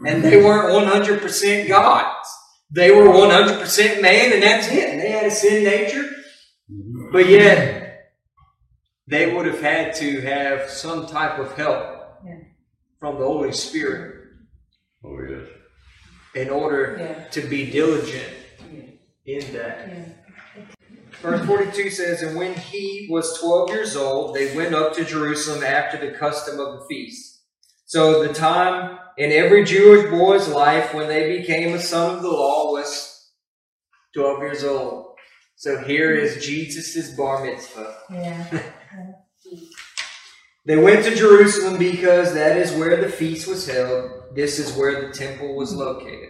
and 0.07 0.23
they 0.23 0.37
weren't 0.43 0.73
one 0.73 0.87
hundred 0.87 1.21
percent 1.21 1.67
gods. 1.67 2.27
They 2.71 2.89
were 2.91 3.11
one 3.11 3.29
hundred 3.29 3.59
percent 3.59 4.01
man, 4.01 4.33
and 4.33 4.41
that's 4.41 4.67
it. 4.71 4.89
And 4.89 4.99
they 4.99 5.11
had 5.11 5.25
a 5.25 5.31
sin 5.31 5.63
nature, 5.63 6.09
mm-hmm. 6.71 7.11
but 7.11 7.29
yet 7.29 7.81
they 9.07 9.31
would 9.33 9.45
have 9.45 9.61
had 9.61 9.93
to 9.95 10.21
have 10.21 10.69
some 10.69 11.05
type 11.05 11.37
of 11.37 11.55
help 11.55 12.23
Yeah. 12.25 12.39
From 13.01 13.17
the 13.19 13.25
Holy 13.25 13.51
Spirit 13.51 14.27
Oh, 15.03 15.17
yes. 15.27 15.47
in 16.35 16.49
order 16.49 16.95
Yeah. 16.99 17.23
to 17.29 17.41
be 17.49 17.69
diligent 17.69 18.33
in 19.25 19.53
that. 19.53 19.87
Yeah. 19.89 20.05
Verse 21.21 21.45
42 21.45 21.89
says, 21.89 22.21
And 22.21 22.37
when 22.37 22.53
he 22.53 23.07
was 23.09 23.39
12 23.39 23.69
years 23.71 23.95
old, 23.95 24.35
they 24.35 24.55
went 24.55 24.73
up 24.75 24.93
to 24.93 25.03
Jerusalem 25.03 25.63
after 25.63 25.97
the 25.97 26.15
custom 26.17 26.59
of 26.59 26.79
the 26.79 26.85
feast. 26.87 27.41
So 27.85 28.25
the 28.25 28.33
time 28.33 28.99
in 29.17 29.31
every 29.31 29.63
Jewish 29.65 30.09
boy's 30.09 30.47
life 30.47 30.93
when 30.93 31.07
they 31.09 31.37
became 31.39 31.73
a 31.73 31.79
son 31.79 32.15
of 32.15 32.21
the 32.21 32.29
law 32.29 32.71
was 32.71 33.31
12 34.13 34.39
years 34.41 34.63
old. 34.63 35.15
So 35.55 35.77
here 35.79 36.13
is 36.15 36.43
Jesus' 36.45 37.15
bar 37.17 37.43
mitzvah. 37.43 37.95
Yeah. 38.11 38.61
They 40.65 40.77
went 40.77 41.03
to 41.05 41.15
Jerusalem 41.15 41.79
because 41.79 42.33
that 42.33 42.57
is 42.57 42.71
where 42.73 43.01
the 43.01 43.09
feast 43.09 43.47
was 43.47 43.67
held. 43.67 44.35
This 44.35 44.59
is 44.59 44.77
where 44.77 45.07
the 45.07 45.13
temple 45.13 45.55
was 45.55 45.73
located. 45.73 46.29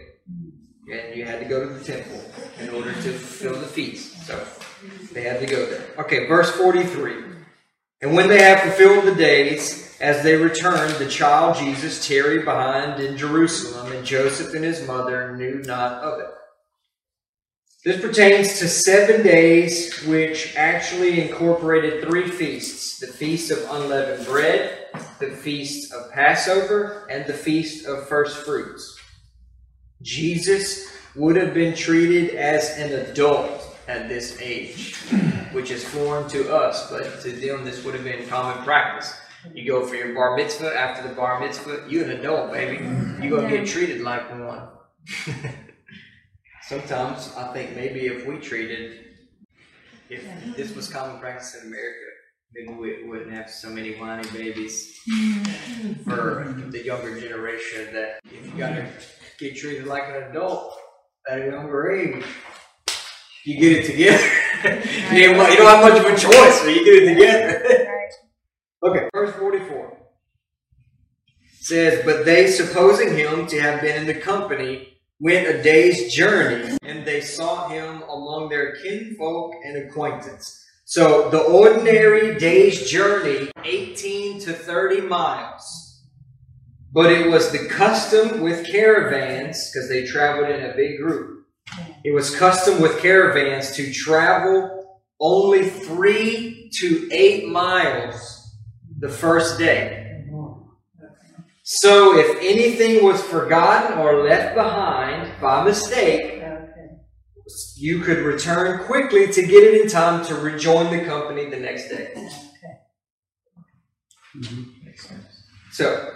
And 0.90 1.14
you 1.14 1.24
had 1.24 1.40
to 1.40 1.44
go 1.44 1.66
to 1.66 1.72
the 1.72 1.84
temple 1.84 2.22
in 2.58 2.70
order 2.70 2.92
to 2.92 3.12
fulfill 3.12 3.60
the 3.60 3.66
feast. 3.66 4.26
So 4.26 4.42
they 5.12 5.22
had 5.22 5.40
to 5.40 5.46
go 5.46 5.66
there. 5.66 5.86
Okay, 5.98 6.26
verse 6.26 6.50
43. 6.52 7.14
And 8.00 8.14
when 8.14 8.28
they 8.28 8.42
had 8.42 8.60
fulfilled 8.62 9.04
the 9.04 9.14
days, 9.14 9.96
as 10.00 10.22
they 10.22 10.34
returned, 10.36 10.94
the 10.94 11.08
child 11.08 11.56
Jesus 11.56 12.06
tarried 12.06 12.44
behind 12.44 13.00
in 13.00 13.16
Jerusalem, 13.16 13.92
and 13.92 14.04
Joseph 14.04 14.54
and 14.54 14.64
his 14.64 14.86
mother 14.86 15.36
knew 15.36 15.62
not 15.64 16.02
of 16.02 16.20
it. 16.20 16.34
This 17.84 18.00
pertains 18.00 18.60
to 18.60 18.68
seven 18.68 19.24
days, 19.24 20.04
which 20.04 20.54
actually 20.54 21.20
incorporated 21.20 22.04
three 22.04 22.28
feasts 22.28 23.00
the 23.00 23.08
Feast 23.08 23.50
of 23.50 23.58
Unleavened 23.68 24.24
Bread, 24.24 24.86
the 25.18 25.30
Feast 25.30 25.92
of 25.92 26.12
Passover, 26.12 27.08
and 27.10 27.26
the 27.26 27.32
Feast 27.32 27.84
of 27.86 28.06
First 28.06 28.44
Fruits. 28.44 28.96
Jesus 30.00 30.96
would 31.16 31.34
have 31.34 31.54
been 31.54 31.74
treated 31.74 32.36
as 32.36 32.78
an 32.78 32.92
adult 32.92 33.76
at 33.88 34.08
this 34.08 34.40
age, 34.40 34.94
which 35.50 35.72
is 35.72 35.82
foreign 35.82 36.28
to 36.28 36.54
us, 36.54 36.88
but 36.88 37.20
to 37.22 37.32
them, 37.32 37.64
this 37.64 37.82
would 37.84 37.94
have 37.94 38.04
been 38.04 38.28
common 38.28 38.62
practice. 38.62 39.12
You 39.52 39.66
go 39.66 39.84
for 39.84 39.96
your 39.96 40.14
bar 40.14 40.36
mitzvah, 40.36 40.72
after 40.72 41.08
the 41.08 41.16
bar 41.16 41.40
mitzvah, 41.40 41.86
you're 41.88 42.04
an 42.04 42.12
adult, 42.12 42.52
baby. 42.52 42.76
You're 43.20 43.40
going 43.40 43.50
to 43.50 43.56
get 43.56 43.66
treated 43.66 44.02
like 44.02 44.30
one. 44.30 44.68
Sometimes 46.72 47.30
I 47.36 47.52
think 47.52 47.76
maybe 47.76 48.06
if 48.06 48.26
we 48.26 48.38
treated, 48.38 49.04
if 50.08 50.56
this 50.56 50.74
was 50.74 50.88
common 50.88 51.20
practice 51.20 51.54
in 51.60 51.66
America, 51.68 52.06
maybe 52.54 52.72
we 52.72 53.06
wouldn't 53.06 53.30
have 53.30 53.50
so 53.50 53.68
many 53.68 53.96
whiny 53.96 54.26
babies 54.30 54.98
for 56.02 56.56
the 56.70 56.82
younger 56.82 57.20
generation 57.20 57.92
that 57.92 58.20
if 58.24 58.46
you 58.46 58.52
gotta 58.56 58.88
get 59.38 59.54
treated 59.54 59.86
like 59.86 60.04
an 60.04 60.30
adult 60.30 60.74
at 61.28 61.42
a 61.42 61.44
younger 61.44 61.92
age, 61.92 62.24
you 63.44 63.60
get 63.60 63.72
it 63.72 63.86
together. 63.86 64.24
you, 65.14 65.24
ain't- 65.28 65.50
you 65.50 65.56
don't 65.58 65.66
have 65.66 65.82
much 65.82 66.00
of 66.00 66.06
a 66.06 66.16
choice, 66.16 66.58
so 66.62 66.68
you 66.68 66.82
get 66.86 67.02
it 67.02 67.14
together. 67.14 68.08
okay, 68.82 69.08
verse 69.12 69.36
44 69.36 69.98
says, 71.60 72.02
But 72.06 72.24
they, 72.24 72.46
supposing 72.46 73.14
him 73.14 73.46
to 73.48 73.60
have 73.60 73.82
been 73.82 74.00
in 74.00 74.06
the 74.06 74.14
company, 74.14 74.91
went 75.22 75.46
a 75.46 75.62
day's 75.62 76.12
journey, 76.12 76.76
and 76.82 77.06
they 77.06 77.20
sought 77.20 77.70
him 77.70 78.02
among 78.10 78.48
their 78.48 78.74
kinfolk 78.82 79.54
and 79.64 79.76
acquaintance. 79.76 80.66
So 80.84 81.30
the 81.30 81.38
ordinary 81.38 82.36
day's 82.40 82.90
journey, 82.90 83.48
18 83.64 84.40
to 84.40 84.52
30 84.52 85.02
miles. 85.02 86.02
But 86.92 87.12
it 87.12 87.30
was 87.30 87.52
the 87.52 87.68
custom 87.68 88.40
with 88.40 88.66
caravans, 88.66 89.70
because 89.70 89.88
they 89.88 90.04
traveled 90.04 90.50
in 90.50 90.68
a 90.68 90.74
big 90.74 90.98
group. 90.98 91.46
It 92.04 92.12
was 92.12 92.34
custom 92.34 92.82
with 92.82 92.98
caravans 92.98 93.76
to 93.76 93.92
travel 93.92 94.98
only 95.20 95.70
three 95.70 96.68
to 96.80 97.08
eight 97.12 97.46
miles 97.48 98.56
the 98.98 99.08
first 99.08 99.56
day. 99.56 100.01
So 101.62 102.18
if 102.18 102.38
anything 102.40 103.04
was 103.04 103.22
forgotten 103.22 103.98
or 103.98 104.24
left 104.24 104.54
behind 104.54 105.32
by 105.40 105.64
mistake, 105.64 106.42
Okay. 106.42 106.98
you 107.76 108.00
could 108.00 108.18
return 108.18 108.84
quickly 108.84 109.32
to 109.32 109.42
get 109.42 109.62
it 109.62 109.80
in 109.80 109.88
time 109.88 110.24
to 110.26 110.34
rejoin 110.34 110.96
the 110.96 111.04
company 111.04 111.48
the 111.48 111.56
next 111.58 111.88
day. 111.88 112.12
Mm-hmm. 114.36 114.62
So, 115.72 116.10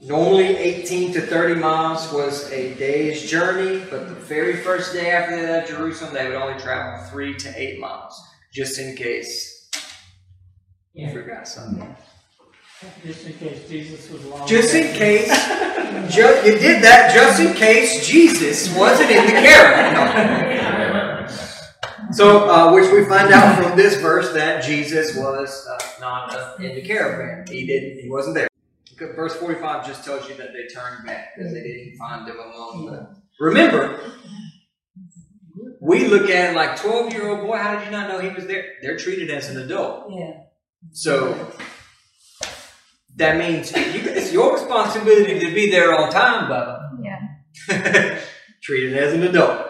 normally 0.00 0.56
18 0.56 1.12
to 1.14 1.20
30 1.22 1.54
miles 1.56 2.12
was 2.12 2.50
a 2.52 2.74
day's 2.74 3.28
journey, 3.28 3.84
but 3.90 4.08
the 4.08 4.14
very 4.14 4.56
first 4.56 4.92
day 4.92 5.10
after 5.10 5.36
they 5.36 5.42
left 5.50 5.68
Jerusalem, 5.68 6.14
they 6.14 6.26
would 6.26 6.36
only 6.36 6.58
travel 6.60 7.04
three 7.10 7.34
to 7.36 7.52
eight 7.60 7.80
miles, 7.80 8.20
just 8.52 8.78
in 8.78 8.96
case 8.96 9.68
you 10.92 11.10
forgot 11.10 11.48
something. 11.48 11.96
Just 13.04 13.26
in 13.26 13.32
case 13.34 13.68
Jesus 13.68 14.08
was 14.10 14.24
long. 14.26 14.46
Just 14.46 14.74
in 14.74 14.94
case, 14.94 15.26
ju- 16.14 16.40
you 16.44 16.58
did 16.58 16.82
that 16.84 17.12
just 17.12 17.40
in 17.40 17.52
case 17.54 18.06
Jesus 18.06 18.72
wasn't 18.76 19.10
in 19.10 19.26
the 19.26 19.32
caravan. 19.32 21.28
So, 22.12 22.48
uh, 22.48 22.72
which 22.72 22.90
we 22.92 23.04
find 23.04 23.32
out 23.32 23.60
from 23.60 23.76
this 23.76 24.00
verse 24.00 24.32
that 24.32 24.62
Jesus 24.62 25.16
was 25.16 25.66
uh, 25.68 25.78
not 26.00 26.34
uh, 26.34 26.54
in 26.60 26.76
the 26.76 26.82
caravan. 26.82 27.44
He 27.52 27.66
didn't. 27.66 27.98
He 28.00 28.08
wasn't 28.08 28.36
there. 28.36 28.48
Verse 28.96 29.34
forty-five 29.34 29.84
just 29.86 30.04
tells 30.04 30.28
you 30.28 30.36
that 30.36 30.52
they 30.52 30.66
turned 30.72 31.04
back 31.04 31.34
because 31.36 31.52
they 31.52 31.62
didn't 31.62 31.96
find 31.96 32.28
him 32.28 32.36
among 32.38 32.86
the. 32.86 33.16
Remember, 33.40 34.12
we 35.80 36.06
look 36.06 36.30
at 36.30 36.50
it 36.52 36.56
like 36.56 36.80
twelve-year-old 36.80 37.40
boy. 37.46 37.56
How 37.56 37.76
did 37.76 37.84
you 37.86 37.90
not 37.90 38.08
know 38.08 38.20
he 38.20 38.28
was 38.30 38.46
there? 38.46 38.74
They're 38.82 38.96
treated 38.96 39.30
as 39.30 39.50
an 39.50 39.60
adult. 39.60 40.10
Yeah. 40.10 40.42
So 40.92 41.52
that 43.18 43.36
means 43.36 43.72
you, 43.72 44.10
it's 44.10 44.32
your 44.32 44.54
responsibility 44.54 45.38
to 45.40 45.52
be 45.52 45.70
there 45.70 45.92
on 45.92 46.10
time, 46.10 46.50
Bubba. 46.50 46.78
Yeah. 47.02 48.20
Treat 48.62 48.92
it 48.92 48.96
as 48.96 49.12
an 49.12 49.24
adult. 49.24 49.66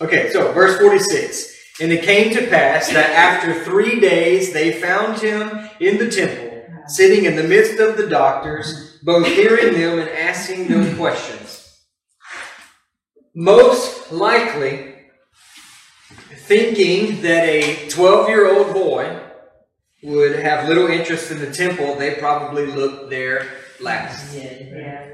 Okay, 0.00 0.30
so 0.30 0.50
verse 0.52 0.78
46. 0.78 1.58
And 1.80 1.92
it 1.92 2.02
came 2.02 2.32
to 2.34 2.46
pass 2.48 2.90
that 2.92 3.10
after 3.10 3.64
three 3.64 4.00
days 4.00 4.52
they 4.52 4.80
found 4.80 5.20
him 5.20 5.68
in 5.78 5.98
the 5.98 6.10
temple, 6.10 6.64
sitting 6.86 7.26
in 7.26 7.36
the 7.36 7.42
midst 7.42 7.78
of 7.78 7.96
the 7.96 8.08
doctors, 8.08 8.98
both 9.02 9.26
hearing 9.26 9.74
them 9.74 9.98
and 9.98 10.08
asking 10.08 10.68
them 10.68 10.96
questions. 10.96 11.80
Most 13.34 14.10
likely, 14.10 14.94
thinking 16.34 17.20
that 17.22 17.44
a 17.44 17.88
12 17.88 18.28
year 18.28 18.52
old 18.52 18.74
boy 18.74 19.20
would 20.02 20.36
have 20.38 20.68
little 20.68 20.86
interest 20.88 21.30
in 21.30 21.38
the 21.38 21.50
temple, 21.52 21.94
they 21.96 22.14
probably 22.14 22.66
looked 22.66 23.10
there 23.10 23.46
last. 23.80 24.34
Yeah. 24.34 25.06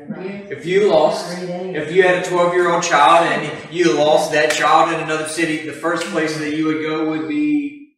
If 0.49 0.65
you 0.65 0.91
lost, 0.91 1.37
if 1.43 1.93
you 1.93 2.03
had 2.03 2.25
a 2.25 2.29
12 2.29 2.55
year 2.55 2.71
old 2.71 2.83
child 2.83 3.27
and 3.27 3.75
you 3.75 3.93
lost 3.97 4.33
that 4.33 4.53
child 4.53 4.93
in 4.93 5.01
another 5.01 5.29
city, 5.29 5.67
the 5.67 5.73
first 5.73 6.07
place 6.09 6.37
that 6.39 6.57
you 6.57 6.67
would 6.67 6.83
go 6.83 7.11
would 7.11 7.29
be 7.29 7.95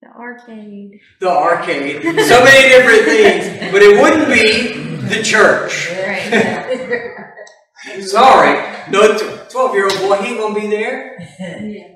The 0.00 0.08
arcade. 0.08 1.00
the 1.20 1.28
arcade. 1.30 2.02
So 2.02 2.44
many 2.44 2.68
different 2.68 3.04
things, 3.04 3.72
but 3.72 3.82
it 3.82 4.00
wouldn't 4.00 4.28
be 4.28 5.08
the 5.16 5.22
church. 5.22 5.90
Right. 5.90 7.18
Sorry, 8.02 8.90
no 8.90 9.18
12 9.50 9.74
year 9.74 9.84
old 9.86 9.98
boy, 10.00 10.16
he 10.22 10.32
ain't 10.32 10.40
gonna 10.40 10.54
be 10.60 10.68
there. 10.68 11.18
Yeah. 11.40 11.88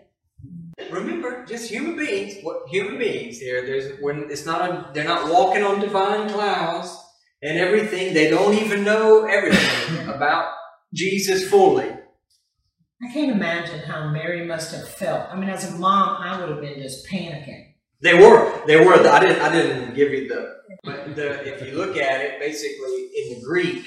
Remember, 0.90 1.44
just 1.44 1.70
human 1.70 1.96
beings. 1.96 2.37
What 2.42 2.68
human 2.68 2.99
beings 2.99 3.38
here? 3.38 3.64
There's 3.64 4.01
when 4.01 4.31
it's 4.31 4.46
not 4.46 4.68
a, 4.68 4.90
they're 4.92 5.05
not 5.05 5.31
walking 5.31 5.62
on 5.62 5.81
divine 5.81 6.29
clouds 6.29 6.96
and 7.42 7.59
everything. 7.59 8.14
They 8.14 8.31
don't 8.31 8.55
even 8.55 8.85
know 8.85 9.25
everything 9.25 10.09
about 10.14 10.53
Jesus 10.94 11.49
fully. 11.49 11.90
I 13.03 13.12
can't 13.12 13.33
imagine 13.33 13.81
how 13.81 14.09
Mary 14.09 14.44
must 14.44 14.75
have 14.75 14.88
felt. 14.88 15.29
I 15.31 15.37
mean, 15.37 15.51
as 15.51 15.70
a 15.70 15.77
mom, 15.77 16.22
I 16.22 16.40
would 16.40 16.49
have 16.49 16.61
been 16.61 16.81
just 16.81 17.07
panicking. 17.07 17.75
They 18.01 18.14
were. 18.14 18.64
They 18.66 18.85
were. 18.85 18.94
I 18.94 19.20
didn't. 19.20 19.42
I 19.42 19.53
didn't 19.53 19.94
give 19.94 20.12
you 20.12 20.29
the. 20.29 20.57
But 20.85 21.16
the, 21.16 21.46
if 21.46 21.66
you 21.66 21.77
look 21.77 21.96
at 21.96 22.20
it, 22.20 22.40
basically 22.40 23.11
in 23.16 23.35
the 23.35 23.42
Greek, 23.44 23.87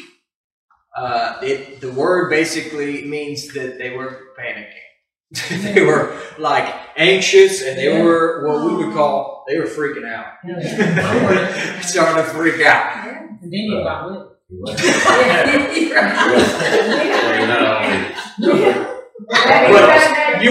uh, 0.95 1.39
it 1.41 1.81
the 1.81 1.91
word 1.91 2.29
basically 2.29 3.05
means 3.05 3.53
that 3.53 3.77
they 3.77 3.91
were 3.91 4.33
panicking. 4.39 4.88
they 5.49 5.81
were 5.81 6.17
like 6.37 6.73
anxious 6.97 7.63
and 7.63 7.77
they 7.77 8.01
were 8.01 8.47
what 8.47 8.65
we 8.65 8.75
would 8.77 8.93
oh. 8.93 8.97
call 8.97 9.39
they 9.49 9.57
were 9.57 9.65
freaking 9.65 10.05
out. 10.05 10.35
Starting 11.83 12.23
to 12.23 12.29
freak 12.29 12.61
out. 12.61 13.07
And 13.41 13.41
then 13.41 13.51
you 13.51 13.77
uh, 13.77 13.83
got 13.83 14.11
whipped. 14.11 14.35
You 14.49 14.61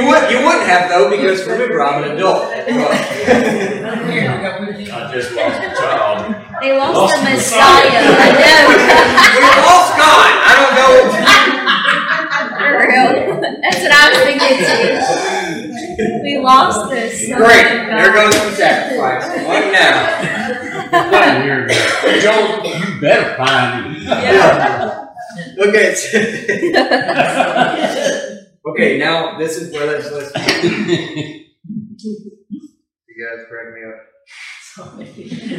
would 0.07 0.31
you 0.31 0.39
wouldn't 0.45 0.67
have 0.67 0.91
though 0.91 1.09
because 1.11 1.47
remember 1.47 1.81
I'm 1.81 2.03
an 2.03 2.11
adult. 2.17 2.53
Here, 2.53 2.69
you 2.69 2.75
got 4.43 4.61
whipped. 4.61 4.91
I 4.91 4.93
just 5.13 5.33
lost 5.35 5.63
a 5.63 5.71
child. 5.81 6.35
They 6.61 6.77
lost, 6.77 6.95
Lost 6.95 7.15
the 7.15 7.21
the 7.23 7.31
Messiah. 7.37 8.03
we 8.03 8.09
lost 9.63 9.95
God. 9.95 10.31
I 10.43 10.59
don't 10.59 10.75
know. 10.75 10.91
I 11.15 11.55
know. 11.55 12.59
For 12.59 12.83
real. 12.83 13.39
That's 13.63 13.78
what 13.89 13.97
I 13.97 14.11
was 14.11 14.21
thinking 14.25 14.57
too. 14.59 16.23
We 16.23 16.39
lost 16.39 16.91
this. 16.91 17.27
Great. 17.27 17.65
There 17.89 18.13
goes 18.13 18.35
the 18.35 18.51
sacrifice. 18.53 19.27
What 19.47 19.73
now? 19.73 19.95
Find 20.91 21.71
Joel, 22.23 22.65
you 22.65 23.01
better 23.01 23.37
find 23.37 23.97
it. 23.97 24.03
Look 25.57 25.75
at 25.75 25.97
Okay, 28.67 28.99
now 28.99 29.39
this 29.39 29.57
is 29.57 29.73
where 29.73 29.87
let's 29.87 30.11
let's 30.13 30.33
you 30.63 31.47
guys 33.19 33.47
crack 33.49 33.69
me 33.75 33.81
up. 33.89 33.99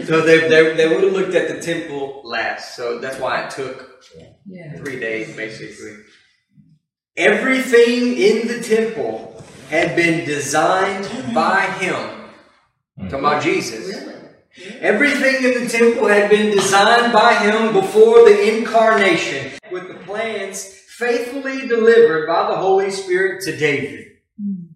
So 0.05 0.21
they, 0.21 0.47
they, 0.47 0.73
they 0.75 0.87
would 0.87 1.03
have 1.03 1.11
looked 1.11 1.35
at 1.35 1.49
the 1.53 1.59
temple 1.61 2.21
last, 2.23 2.75
so 2.75 2.99
that's 2.99 3.19
why 3.19 3.43
it 3.45 3.51
took 3.51 4.03
Yeah. 4.47 4.77
three 4.77 4.99
days 4.99 5.35
basically. 5.35 5.97
Everything 7.19 8.17
in 8.17 8.47
the 8.47 8.61
temple 8.61 9.43
had 9.69 9.93
been 9.93 10.25
designed 10.25 11.35
by 11.35 11.65
him. 11.65 12.31
Talking 12.97 13.19
about 13.19 13.43
mm-hmm. 13.43 13.49
Jesus. 13.49 14.07
Everything 14.79 15.43
in 15.43 15.63
the 15.63 15.69
temple 15.69 16.07
had 16.07 16.29
been 16.29 16.55
designed 16.55 17.11
by 17.11 17.33
him 17.35 17.73
before 17.73 18.23
the 18.23 18.57
incarnation, 18.57 19.51
with 19.69 19.89
the 19.89 19.95
plans 20.05 20.63
faithfully 20.63 21.67
delivered 21.67 22.25
by 22.25 22.49
the 22.51 22.55
Holy 22.55 22.89
Spirit 22.89 23.43
to 23.43 23.57
David. 23.57 24.05
Hmm. 24.41 24.67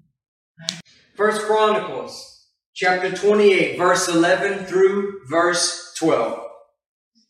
First 1.15 1.43
Chronicles 1.43 2.47
chapter 2.73 3.15
28, 3.15 3.77
verse 3.77 4.10
11 4.10 4.65
through 4.65 5.21
verse 5.29 5.93
12. 5.97 6.43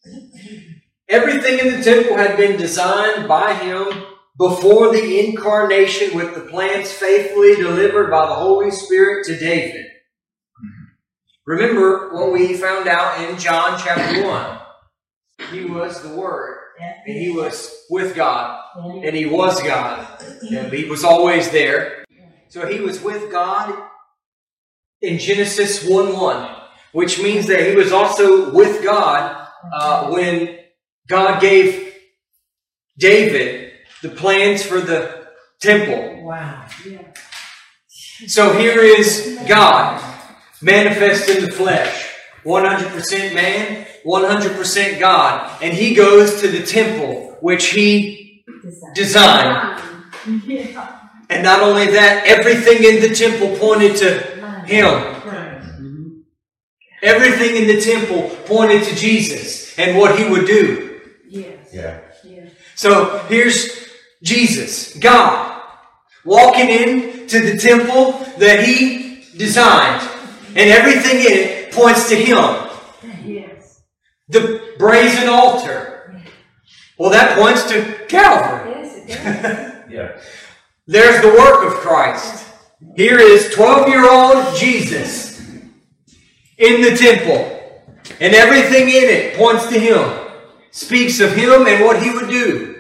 Everything 1.07 1.59
in 1.59 1.77
the 1.77 1.83
temple 1.83 2.17
had 2.17 2.35
been 2.35 2.57
designed 2.57 3.27
by 3.27 3.53
him 3.53 4.12
before 4.37 4.91
the 4.91 5.27
incarnation 5.27 6.17
with 6.17 6.33
the 6.33 6.41
plans 6.41 6.91
faithfully 6.91 7.55
delivered 7.55 8.09
by 8.09 8.27
the 8.27 8.33
Holy 8.33 8.71
Spirit 8.71 9.25
to 9.27 9.37
David. 9.37 9.85
Remember 11.45 12.13
what 12.13 12.31
we 12.31 12.55
found 12.55 12.87
out 12.87 13.21
in 13.21 13.37
John 13.37 13.79
chapter 13.79 14.23
1. 14.23 14.59
He 15.51 15.65
was 15.65 16.01
the 16.01 16.15
Word, 16.15 16.57
and 17.05 17.17
he 17.17 17.29
was 17.29 17.85
with 17.89 18.15
God, 18.15 18.59
and 18.75 19.15
he 19.15 19.25
was 19.25 19.61
God, 19.61 20.07
and 20.49 20.71
he 20.71 20.85
was 20.85 21.03
always 21.03 21.51
there. 21.51 22.05
So 22.47 22.65
he 22.65 22.79
was 22.79 23.01
with 23.01 23.31
God 23.31 23.75
in 25.01 25.19
Genesis 25.19 25.83
1 25.85 26.17
1, 26.17 26.55
which 26.93 27.21
means 27.21 27.47
that 27.47 27.67
he 27.69 27.75
was 27.75 27.91
also 27.91 28.53
with 28.53 28.83
God 28.83 29.47
uh, 29.73 30.09
when 30.09 30.59
God 31.07 31.41
gave 31.41 31.93
David 32.97 33.62
the 34.03 34.09
plans 34.09 34.61
for 34.63 34.81
the 34.81 35.27
temple. 35.61 36.25
Wow. 36.25 36.67
So 38.27 38.53
here 38.53 38.79
is 38.79 39.39
God 39.47 40.03
manifest 40.61 41.29
in 41.29 41.45
the 41.45 41.51
flesh, 41.51 42.13
100% 42.45 43.33
man, 43.33 43.87
100% 44.05 44.99
God, 44.99 45.63
and 45.63 45.73
he 45.73 45.95
goes 45.95 46.41
to 46.41 46.49
the 46.49 46.65
temple 46.65 47.37
which 47.39 47.67
he 47.69 48.43
designed. 48.93 49.81
And 51.29 51.43
not 51.43 51.61
only 51.61 51.87
that, 51.87 52.25
everything 52.27 52.83
in 52.83 53.01
the 53.01 53.15
temple 53.15 53.57
pointed 53.57 53.95
to 53.97 54.19
him. 54.65 55.13
Everything 57.01 57.55
in 57.55 57.67
the 57.67 57.81
temple 57.81 58.29
pointed 58.45 58.83
to 58.83 58.95
Jesus 58.95 59.77
and 59.79 59.97
what 59.97 60.17
he 60.19 60.29
would 60.29 60.45
do. 60.45 61.01
Yes. 61.29 61.69
Yeah. 61.73 61.99
So 62.75 63.19
here's 63.29 63.82
Jesus, 64.23 64.95
God, 64.97 65.61
walking 66.25 66.69
into 66.69 67.41
the 67.41 67.57
temple 67.57 68.13
that 68.37 68.65
he 68.65 69.25
designed. 69.37 70.09
And 70.55 70.69
everything 70.69 71.19
in 71.19 71.31
it 71.31 71.71
points 71.73 72.07
to 72.09 72.15
him. 72.15 72.69
Yes. 73.25 73.81
The 74.29 74.75
brazen 74.77 75.27
altar. 75.27 76.23
Well, 76.97 77.09
that 77.09 77.37
points 77.37 77.63
to 77.69 78.05
Calvary. 78.07 78.71
Yes, 78.71 78.97
it 78.97 79.07
does. 79.07 79.69
Yeah. 79.93 80.19
There's 80.87 81.21
the 81.21 81.27
work 81.27 81.67
of 81.67 81.73
Christ. 81.73 82.47
Here 82.95 83.19
is 83.19 83.53
12 83.53 83.89
year 83.89 84.09
old 84.09 84.55
Jesus 84.55 85.39
in 86.57 86.81
the 86.81 86.95
temple. 86.97 87.59
And 88.19 88.33
everything 88.33 88.89
in 88.89 89.03
it 89.03 89.37
points 89.37 89.67
to 89.67 89.79
him, 89.79 90.31
speaks 90.71 91.19
of 91.19 91.35
him 91.35 91.67
and 91.67 91.85
what 91.85 92.01
he 92.01 92.09
would 92.09 92.27
do. 92.27 92.72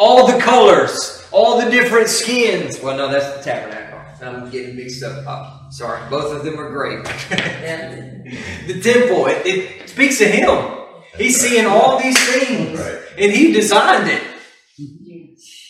All 0.00 0.26
the 0.26 0.40
colors, 0.40 1.28
all 1.30 1.60
the 1.60 1.70
different 1.70 2.08
skins. 2.08 2.80
Well, 2.80 2.96
no, 2.96 3.12
that's 3.12 3.36
the 3.36 3.42
tabernacle. 3.44 4.00
I'm 4.22 4.48
getting 4.48 4.74
mixed 4.74 5.02
up. 5.02 5.24
Oh, 5.28 5.70
sorry, 5.70 6.00
both 6.08 6.34
of 6.34 6.42
them 6.42 6.58
are 6.58 6.70
great. 6.70 7.04
the 8.66 8.80
temple, 8.82 9.26
it, 9.26 9.46
it 9.46 9.88
speaks 9.90 10.16
to 10.18 10.26
him. 10.26 10.86
He's 11.18 11.38
seeing 11.38 11.66
all 11.66 11.98
these 11.98 12.18
things, 12.18 12.80
Right. 12.80 12.98
and 13.18 13.30
he 13.30 13.52
designed 13.52 14.08
it. 14.10 14.22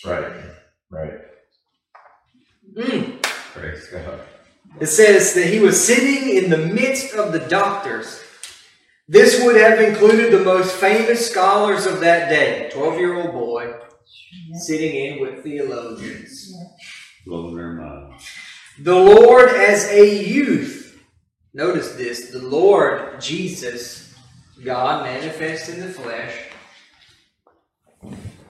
Right. 0.07 0.45
Right. 0.91 1.13
Mm. 2.77 3.21
Praise 3.23 3.89
God. 3.89 4.21
It 4.81 4.87
says 4.87 5.35
that 5.35 5.47
he 5.47 5.59
was 5.59 5.85
sitting 5.85 6.37
in 6.37 6.51
the 6.51 6.57
midst 6.73 7.15
of 7.15 7.33
the 7.33 7.41
doctors. 7.41 8.23
This 9.09 9.45
would 9.45 9.57
have 9.57 9.81
included 9.81 10.33
the 10.33 10.45
most 10.45 10.77
famous 10.77 11.29
scholars 11.29 11.85
of 11.85 11.99
that 11.99 12.29
day. 12.29 12.71
12 12.73 12.97
year 12.97 13.15
old 13.21 13.33
boy 13.33 13.75
sitting 14.55 14.95
in 14.95 15.21
with 15.21 15.43
theologians. 15.43 16.55
Blow 17.27 17.55
their 17.55 17.73
mind. 17.73 18.15
The 18.79 18.95
Lord 18.95 19.49
as 19.51 19.89
a 19.91 20.25
youth. 20.25 20.99
Notice 21.53 21.93
this 21.93 22.31
the 22.31 22.43
Lord 22.43 23.21
Jesus, 23.21 24.15
God 24.65 25.05
manifest 25.05 25.69
in 25.69 25.81
the 25.81 25.89
flesh, 25.89 26.33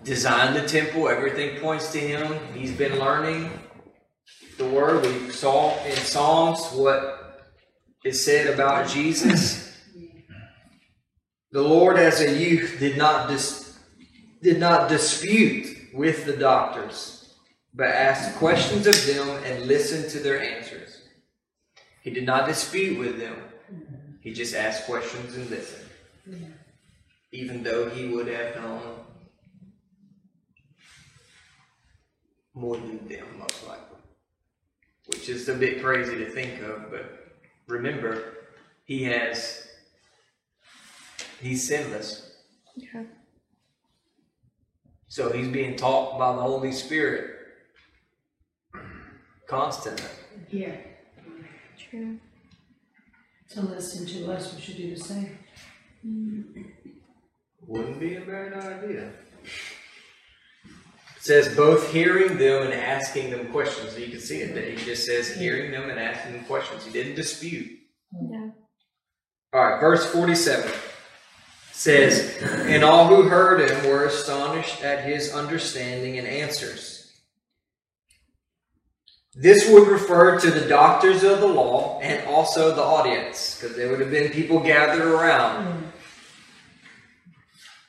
designed 0.05 0.55
the 0.55 0.68
temple. 0.68 1.09
Everything 1.09 1.59
points 1.61 1.90
to 1.92 1.99
him. 1.99 2.38
He's 2.55 2.73
been 2.73 2.99
learning 2.99 3.51
the 4.59 4.68
word. 4.68 5.05
We 5.05 5.31
saw 5.31 5.83
in 5.85 5.96
Psalms 5.96 6.61
what 6.73 7.49
is 8.05 8.23
said 8.23 8.53
about 8.53 8.88
Jesus. 8.88 9.79
The 11.53 11.62
Lord 11.62 11.99
as 11.99 12.20
a 12.20 12.38
youth 12.38 12.77
did 12.79 12.96
not 12.96 13.29
dis- 13.29 13.60
did 14.42 14.59
not 14.59 14.88
dispute 14.88 15.76
with 15.92 16.24
the 16.24 16.37
doctors, 16.37 17.35
but 17.74 17.88
asked 17.88 18.37
questions 18.38 18.87
of 18.87 19.07
them 19.07 19.29
and 19.44 19.66
listened 19.66 20.11
to 20.11 20.18
their 20.20 20.40
answers. 20.40 21.03
He 22.03 22.11
did 22.11 22.24
not 22.24 22.46
dispute 22.46 22.98
with 22.98 23.18
them. 23.18 23.37
He 24.20 24.33
just 24.33 24.55
asked 24.55 24.87
questions 24.87 25.37
and 25.37 25.50
listened. 25.50 25.88
Even 27.33 27.62
though 27.62 27.88
he 27.88 28.07
would 28.07 28.29
have 28.29 28.57
known 28.57 28.96
more 32.55 32.76
than 32.76 33.07
them, 33.09 33.26
most 33.38 33.66
likely. 33.66 33.98
Which 35.07 35.29
is 35.29 35.48
a 35.48 35.55
bit 35.55 35.83
crazy 35.83 36.16
to 36.16 36.31
think 36.31 36.62
of, 36.62 36.90
but 36.90 37.35
remember, 37.66 38.35
he 38.85 39.05
has, 39.05 39.68
he's 41.40 41.66
sinless. 41.66 42.33
Yeah. 42.74 43.05
So 45.11 45.33
he's 45.33 45.49
being 45.49 45.75
taught 45.75 46.20
by 46.20 46.37
the 46.37 46.40
Holy 46.40 46.70
Spirit 46.70 47.33
constantly. 49.49 50.07
Yeah. 50.51 50.77
True. 51.77 52.16
To 53.51 53.62
listen 53.62 54.07
to 54.07 54.31
us, 54.33 54.55
we 54.55 54.61
should 54.61 54.77
do 54.77 54.94
the 54.94 55.01
same. 55.01 55.37
Wouldn't 57.66 57.99
be 57.99 58.14
a 58.14 58.20
bad 58.20 58.53
idea. 58.53 59.11
It 60.66 61.18
says 61.18 61.57
both 61.57 61.92
hearing 61.92 62.38
them 62.38 62.62
and 62.62 62.73
asking 62.73 63.31
them 63.31 63.49
questions. 63.49 63.90
So 63.90 63.99
you 63.99 64.11
can 64.11 64.20
see 64.20 64.42
it 64.42 64.55
there. 64.55 64.70
He 64.70 64.77
just 64.77 65.07
says 65.07 65.35
hearing 65.35 65.73
them 65.73 65.90
and 65.90 65.99
asking 65.99 66.35
them 66.35 66.44
questions. 66.44 66.85
He 66.85 66.92
didn't 66.92 67.16
dispute. 67.16 67.68
Yeah. 68.12 68.51
All 69.53 69.64
right, 69.64 69.81
verse 69.81 70.07
47 70.07 70.70
says, 71.81 72.37
And 72.43 72.85
all 72.85 73.07
who 73.07 73.23
heard 73.23 73.71
him 73.71 73.90
were 73.90 74.05
astonished 74.05 74.85
at 74.85 75.03
his 75.03 75.33
understanding 75.33 76.19
and 76.19 76.27
answers. 76.29 77.11
This 79.35 79.66
would 79.71 79.88
refer 79.88 80.38
to 80.40 80.51
the 80.51 80.69
doctors 80.69 81.23
of 81.23 81.40
the 81.40 81.47
law 81.47 81.99
and 82.01 82.27
also 82.29 82.75
the 82.75 82.83
audience, 82.83 83.59
because 83.59 83.77
there 83.77 83.88
would 83.88 84.01
have 84.01 84.11
been 84.11 84.31
people 84.31 84.61
gathered 84.61 85.07
around. 85.07 85.90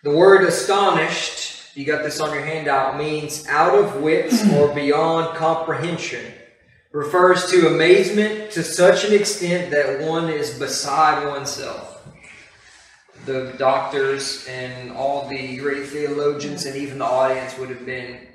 The 0.04 0.15
word 0.15 0.45
astonished, 0.45 1.75
you 1.75 1.84
got 1.84 2.04
this 2.04 2.21
on 2.21 2.34
your 2.34 2.45
handout, 2.45 2.97
means 2.97 3.45
out 3.47 3.77
of 3.77 4.01
wits 4.01 4.49
or 4.54 4.73
beyond 4.73 5.36
comprehension. 5.36 6.34
Refers 6.93 7.51
to 7.51 7.67
amazement 7.67 8.51
to 8.51 8.63
such 8.63 9.04
an 9.04 9.13
extent 9.13 9.71
that 9.71 9.99
one 9.99 10.30
is 10.30 10.58
beside 10.58 11.27
oneself. 11.27 11.90
The 13.25 13.53
doctors 13.57 14.47
and 14.47 14.91
all 14.91 15.27
the 15.29 15.57
great 15.57 15.88
theologians 15.88 16.65
and 16.65 16.75
even 16.75 16.97
the 16.99 17.05
audience 17.05 17.57
would 17.57 17.69
have 17.69 17.86
been 17.86 18.27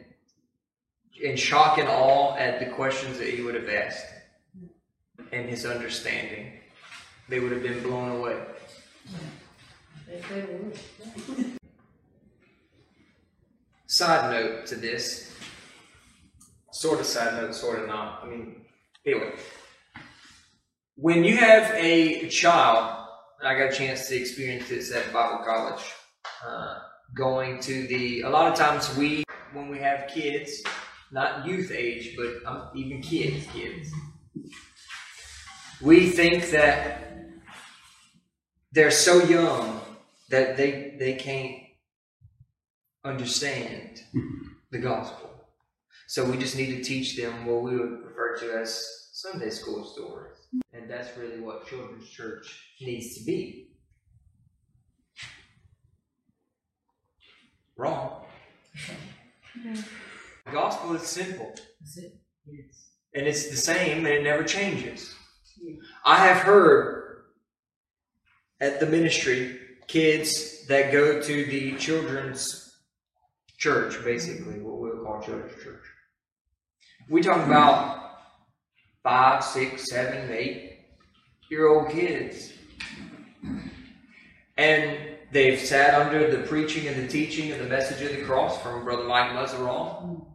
in 1.21 1.37
shock 1.37 1.79
and 1.79 1.89
awe 1.89 2.37
at 2.37 2.61
the 2.61 2.67
questions 2.67 3.19
that 3.19 3.29
he 3.29 3.43
would 3.43 3.55
have 3.55 3.69
asked 3.69 4.07
and 5.33 5.49
his 5.49 5.67
understanding. 5.67 6.53
They 7.29 7.41
would 7.41 7.51
have 7.51 7.63
been 7.63 7.83
blown 7.83 8.13
away. 8.21 8.41
Side 13.87 14.31
note 14.31 14.67
to 14.67 14.77
this, 14.77 15.33
sort 16.71 17.01
of 17.01 17.07
side 17.07 17.43
note, 17.43 17.55
sort 17.55 17.81
of 17.81 17.89
not. 17.89 18.21
I 18.23 18.29
mean, 18.29 18.65
anyway, 19.05 19.33
when 20.95 21.25
you 21.25 21.37
have 21.37 21.73
a 21.75 22.29
child, 22.29 23.06
I 23.43 23.55
got 23.59 23.73
a 23.73 23.77
chance 23.77 24.09
to 24.09 24.17
experience 24.17 24.69
this 24.69 24.93
at 24.93 25.13
Bible 25.13 25.45
college. 25.45 25.83
Uh, 26.47 26.79
going 27.15 27.61
to 27.61 27.87
the, 27.87 28.23
a 28.23 28.31
lot 28.31 28.51
of 28.51 28.59
times 28.59 28.97
we, 28.97 29.25
when 29.53 29.69
we 29.69 29.79
have 29.79 30.09
kids, 30.09 30.63
not 31.13 31.47
youth 31.47 31.71
age, 31.71 32.17
but 32.17 32.51
um, 32.51 32.71
even 32.75 33.01
kids, 33.01 33.47
kids, 33.53 33.91
we 35.83 36.09
think 36.09 36.51
that 36.51 37.07
they're 38.73 38.91
so 38.91 39.23
young 39.25 39.81
that 40.31 40.57
they 40.57 40.97
they 40.99 41.15
can't 41.15 41.57
understand 43.05 44.01
the 44.71 44.79
gospel. 44.79 45.31
So 46.09 46.31
we 46.31 46.37
just 46.37 46.57
need 46.57 46.77
to 46.77 46.83
teach 46.83 47.17
them 47.17 47.47
what 47.47 47.63
we 47.63 47.77
would 47.77 48.05
refer 48.05 48.37
to 48.41 48.59
as 48.59 49.09
Sunday 49.13 49.51
school 49.51 49.85
stories. 49.85 50.36
And 50.73 50.89
that's 50.89 51.17
really 51.17 51.41
what 51.41 51.67
children's 51.67 52.09
church 52.09 52.71
needs 52.81 53.19
to 53.19 53.25
be. 53.25 53.69
Wrong. 57.77 58.25
The 59.65 60.53
gospel 60.53 60.95
is 60.95 61.03
simple. 61.03 61.53
Is 61.83 61.99
it? 61.99 62.17
Yes. 62.47 62.91
And 63.15 63.27
it's 63.27 63.51
the 63.51 63.57
same 63.57 64.07
and 64.07 64.15
it 64.15 64.23
never 64.23 64.45
changes. 64.45 65.15
I 66.05 66.19
have 66.19 66.39
heard 66.39 67.25
at 68.61 68.81
the 68.81 68.87
ministry 68.87 69.59
kids 69.89 70.67
that 70.67 70.93
go 70.93 71.21
to 71.21 71.45
the 71.47 71.77
children's 71.77 72.79
church, 73.59 74.03
basically, 74.05 74.61
what 74.61 74.79
we'll 74.79 75.05
call 75.05 75.21
children's 75.23 75.63
church. 75.63 75.83
We 77.09 77.23
talk 77.23 77.45
about 77.47 78.06
five, 79.07 79.45
six, 79.45 79.89
seven, 79.89 80.29
eight 80.33 80.81
year 81.49 81.69
old 81.69 81.89
kids. 81.91 82.53
And 84.59 84.99
they've 85.31 85.61
sat 85.61 85.95
under 85.95 86.29
the 86.29 86.43
preaching 86.49 86.89
and 86.89 87.01
the 87.01 87.07
teaching 87.07 87.53
and 87.53 87.61
the 87.61 87.69
message 87.69 88.03
of 88.03 88.17
the 88.17 88.25
cross 88.25 88.61
from 88.61 88.83
Brother 88.83 89.05
Mike 89.05 89.31
Muzzerall. 89.31 90.27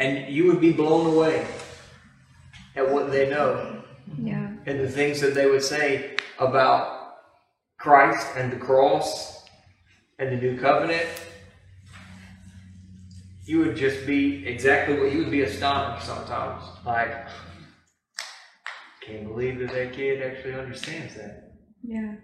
And 0.00 0.34
you 0.34 0.46
would 0.46 0.60
be 0.60 0.72
blown 0.72 1.06
away 1.14 1.46
at 2.74 2.90
what 2.90 3.12
they 3.12 3.30
know 3.30 3.84
Yeah. 4.20 4.50
and 4.66 4.80
the 4.80 4.90
things 4.90 5.20
that 5.20 5.34
they 5.34 5.46
would 5.46 5.62
say 5.62 6.16
about 6.40 7.18
Christ 7.78 8.26
and 8.36 8.50
the 8.50 8.56
cross 8.56 9.44
and 10.18 10.32
the 10.32 10.36
new 10.36 10.58
covenant. 10.58 11.06
You 13.48 13.60
would 13.60 13.76
just 13.76 14.06
be 14.06 14.46
exactly 14.46 14.98
what 15.00 15.10
you 15.10 15.20
would 15.20 15.30
be 15.30 15.40
astonished 15.40 16.04
sometimes. 16.06 16.62
Like, 16.84 17.28
can't 19.00 19.26
believe 19.26 19.58
that 19.60 19.72
that 19.72 19.94
kid 19.94 20.20
actually 20.20 20.52
understands 20.52 21.14
that. 21.14 21.54
Yeah. 21.82 22.16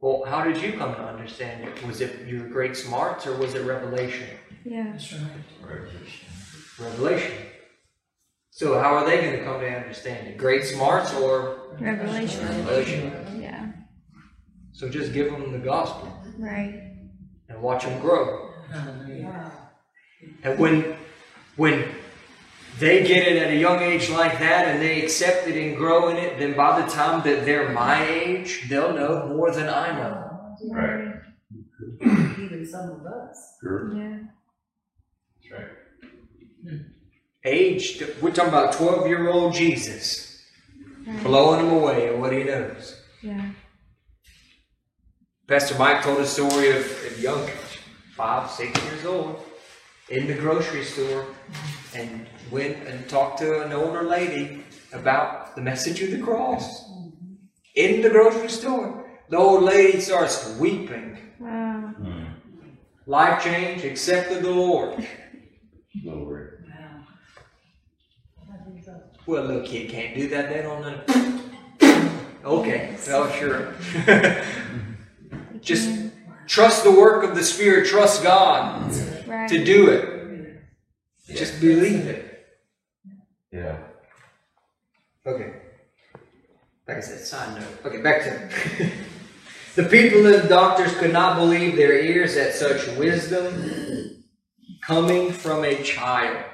Well, 0.00 0.24
how 0.26 0.42
did 0.42 0.60
you 0.60 0.72
come 0.72 0.92
to 0.96 1.00
understand 1.02 1.68
it? 1.68 1.86
Was 1.86 2.00
it 2.00 2.26
your 2.26 2.48
great 2.48 2.76
smarts 2.76 3.28
or 3.28 3.36
was 3.36 3.54
it 3.54 3.62
revelation? 3.64 4.26
Yeah. 4.64 4.88
That's 4.90 5.12
right. 5.12 5.92
Revelation. 6.80 7.32
So 8.50 8.80
how 8.80 8.96
are 8.96 9.06
they 9.06 9.18
going 9.20 9.38
to 9.38 9.44
come 9.44 9.60
to 9.60 9.68
understand 9.70 10.26
it? 10.26 10.36
Great 10.36 10.64
smarts 10.64 11.14
or 11.14 11.76
Revelation. 11.78 12.44
revelation? 12.44 13.40
Yeah. 13.40 13.70
So 14.72 14.88
just 14.88 15.12
give 15.12 15.30
them 15.30 15.52
the 15.52 15.58
gospel 15.60 16.12
Right. 16.38 16.90
and 17.48 17.62
watch 17.62 17.84
them 17.84 18.00
grow. 18.00 18.50
Hallelujah. 18.72 19.52
And 20.42 20.58
when 20.58 20.96
when 21.56 21.88
they 22.78 23.06
get 23.06 23.26
it 23.26 23.42
at 23.42 23.50
a 23.50 23.56
young 23.56 23.80
age 23.80 24.10
like 24.10 24.38
that 24.38 24.68
and 24.68 24.82
they 24.82 25.02
accept 25.02 25.48
it 25.48 25.56
and 25.56 25.76
grow 25.76 26.08
in 26.08 26.16
it, 26.16 26.38
then 26.38 26.54
by 26.54 26.80
the 26.80 26.86
time 26.90 27.22
that 27.24 27.44
they're 27.46 27.70
my 27.70 28.06
age, 28.06 28.66
they'll 28.68 28.92
know 28.92 29.26
more 29.28 29.50
than 29.50 29.68
I 29.68 29.96
know. 29.96 30.56
Right. 30.70 31.14
Even 32.02 32.66
some 32.70 32.90
of 32.90 33.06
us. 33.06 33.56
Sure. 33.62 33.96
Yeah. 33.96 34.18
That's 35.40 35.52
right. 35.52 35.70
Hmm. 36.68 36.76
Age, 37.44 38.02
we're 38.20 38.32
talking 38.32 38.48
about 38.50 38.74
12 38.74 39.06
year 39.06 39.28
old 39.30 39.54
Jesus, 39.54 40.42
Right. 41.06 41.22
blowing 41.22 41.64
him 41.64 41.72
away 41.72 42.08
at 42.08 42.18
what 42.18 42.32
he 42.32 42.42
knows. 42.44 43.00
Yeah. 43.22 43.50
Pastor 45.46 45.78
Mike 45.78 46.02
told 46.02 46.18
a 46.18 46.26
story 46.26 46.70
of 46.76 47.16
a 47.16 47.20
young, 47.20 47.48
five, 48.16 48.50
six 48.50 48.82
years 48.84 49.04
old, 49.04 49.45
in 50.08 50.26
the 50.26 50.34
grocery 50.34 50.84
store 50.84 51.26
and 51.94 52.26
went 52.50 52.76
and 52.86 53.08
talked 53.08 53.38
to 53.38 53.62
an 53.62 53.72
older 53.72 54.02
lady 54.02 54.62
about 54.92 55.54
the 55.56 55.62
message 55.62 56.00
of 56.02 56.10
the 56.10 56.18
cross. 56.20 56.84
In 57.74 58.00
the 58.02 58.10
grocery 58.10 58.48
store. 58.48 59.04
The 59.28 59.36
old 59.36 59.64
lady 59.64 60.00
starts 60.00 60.56
weeping. 60.58 61.18
Wow. 61.40 61.92
Mm, 62.00 62.26
Life 63.06 63.42
change, 63.42 63.84
accepted 63.84 64.42
the 64.42 64.50
Lord. 64.50 65.06
Lord. 66.04 66.52
Well, 69.26 69.42
little 69.42 69.66
kid 69.66 69.90
can't 69.90 70.14
do 70.14 70.28
that. 70.28 70.48
They 70.48 70.62
don't 70.62 70.80
know. 70.82 71.00
Okay, 72.44 72.96
well, 73.08 73.28
sure. 73.32 73.74
Just 75.60 75.90
trust 76.46 76.84
the 76.84 76.92
work 76.92 77.24
of 77.24 77.34
the 77.34 77.42
Spirit. 77.42 77.88
Trust 77.88 78.22
God 78.22 78.92
Right. 79.26 79.48
to 79.48 79.64
do 79.64 79.90
it. 79.90 80.16
Just 81.34 81.60
believe 81.60 82.06
it. 82.06 82.46
Yeah. 83.50 83.78
Okay. 85.26 85.52
Like 86.86 86.98
I 86.98 87.00
said, 87.00 87.18
side 87.20 87.60
note. 87.60 87.84
Okay, 87.84 88.00
back 88.00 88.22
to 88.22 88.92
the 89.82 89.88
people 89.88 90.24
and 90.24 90.44
the 90.44 90.48
doctors 90.48 90.94
could 90.98 91.12
not 91.12 91.36
believe 91.36 91.74
their 91.76 91.98
ears 91.98 92.36
at 92.36 92.54
such 92.54 92.86
wisdom 92.96 94.24
coming 94.82 95.32
from 95.32 95.64
a 95.64 95.82
child. 95.82 96.44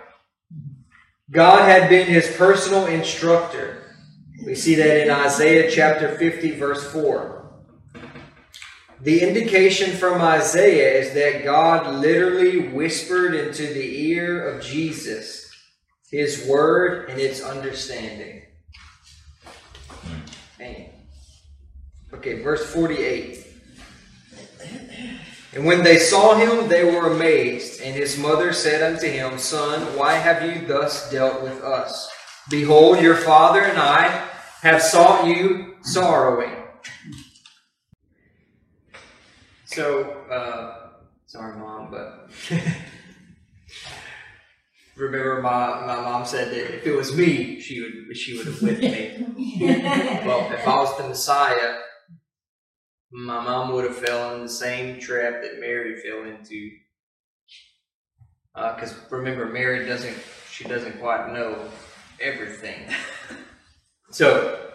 God 1.30 1.68
had 1.68 1.90
been 1.90 2.06
his 2.06 2.34
personal 2.36 2.86
instructor. 2.86 3.94
We 4.44 4.54
see 4.54 4.74
that 4.76 5.02
in 5.02 5.10
Isaiah 5.10 5.70
chapter 5.70 6.16
50, 6.16 6.52
verse 6.52 6.90
4. 6.92 7.41
The 9.02 9.20
indication 9.20 9.96
from 9.96 10.22
Isaiah 10.22 11.00
is 11.00 11.12
that 11.14 11.42
God 11.42 11.96
literally 11.96 12.68
whispered 12.68 13.34
into 13.34 13.66
the 13.66 14.10
ear 14.10 14.48
of 14.48 14.62
Jesus 14.62 15.50
his 16.08 16.46
word 16.46 17.10
and 17.10 17.18
its 17.18 17.42
understanding. 17.42 18.42
Man. 20.56 20.90
Okay, 22.14 22.42
verse 22.42 22.64
48. 22.72 23.44
And 25.54 25.64
when 25.64 25.82
they 25.82 25.98
saw 25.98 26.36
him, 26.36 26.68
they 26.68 26.84
were 26.84 27.12
amazed. 27.12 27.82
And 27.82 27.96
his 27.96 28.16
mother 28.16 28.52
said 28.52 28.82
unto 28.94 29.08
him, 29.08 29.36
Son, 29.36 29.80
why 29.98 30.14
have 30.14 30.48
you 30.48 30.64
thus 30.64 31.10
dealt 31.10 31.42
with 31.42 31.60
us? 31.64 32.08
Behold, 32.50 33.00
your 33.00 33.16
father 33.16 33.62
and 33.62 33.78
I 33.78 34.28
have 34.60 34.80
sought 34.80 35.26
you 35.26 35.74
sorrowing. 35.82 36.61
So, 39.72 40.02
uh, 40.30 40.90
sorry, 41.24 41.58
mom, 41.58 41.90
but 41.90 42.30
remember 44.96 45.40
my, 45.40 45.86
my 45.86 45.96
mom 46.02 46.26
said 46.26 46.50
that 46.50 46.74
if 46.74 46.86
it 46.86 46.94
was 46.94 47.16
me, 47.16 47.58
she 47.58 47.80
would 47.80 48.14
she 48.14 48.36
would 48.36 48.46
have 48.48 48.60
whipped 48.60 48.82
me. 48.82 49.56
well, 50.26 50.52
if 50.52 50.68
I 50.68 50.76
was 50.76 50.94
the 50.98 51.08
Messiah, 51.08 51.78
my 53.10 53.42
mom 53.42 53.72
would 53.72 53.84
have 53.84 53.96
fell 53.96 54.34
in 54.34 54.42
the 54.42 54.48
same 54.50 55.00
trap 55.00 55.40
that 55.40 55.58
Mary 55.58 55.98
fell 56.02 56.24
into. 56.24 56.70
Because 58.54 58.94
remember, 59.10 59.46
Mary 59.46 59.86
doesn't, 59.86 60.18
she 60.50 60.64
doesn't 60.64 61.00
quite 61.00 61.32
know 61.32 61.58
everything. 62.20 62.90
So, 64.10 64.71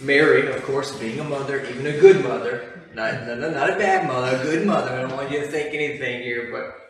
Mary, 0.00 0.52
of 0.52 0.62
course, 0.64 0.96
being 0.96 1.20
a 1.20 1.24
mother, 1.24 1.64
even 1.66 1.86
a 1.86 1.98
good 1.98 2.22
mother, 2.24 2.82
not, 2.94 3.26
not, 3.26 3.38
not 3.38 3.70
a 3.70 3.78
bad 3.78 4.06
mother, 4.06 4.36
a 4.36 4.42
good 4.42 4.66
mother. 4.66 4.90
I 4.90 5.02
don't 5.02 5.16
want 5.16 5.30
you 5.30 5.40
to 5.40 5.46
think 5.46 5.74
anything 5.74 6.22
here, 6.22 6.50
but. 6.52 6.80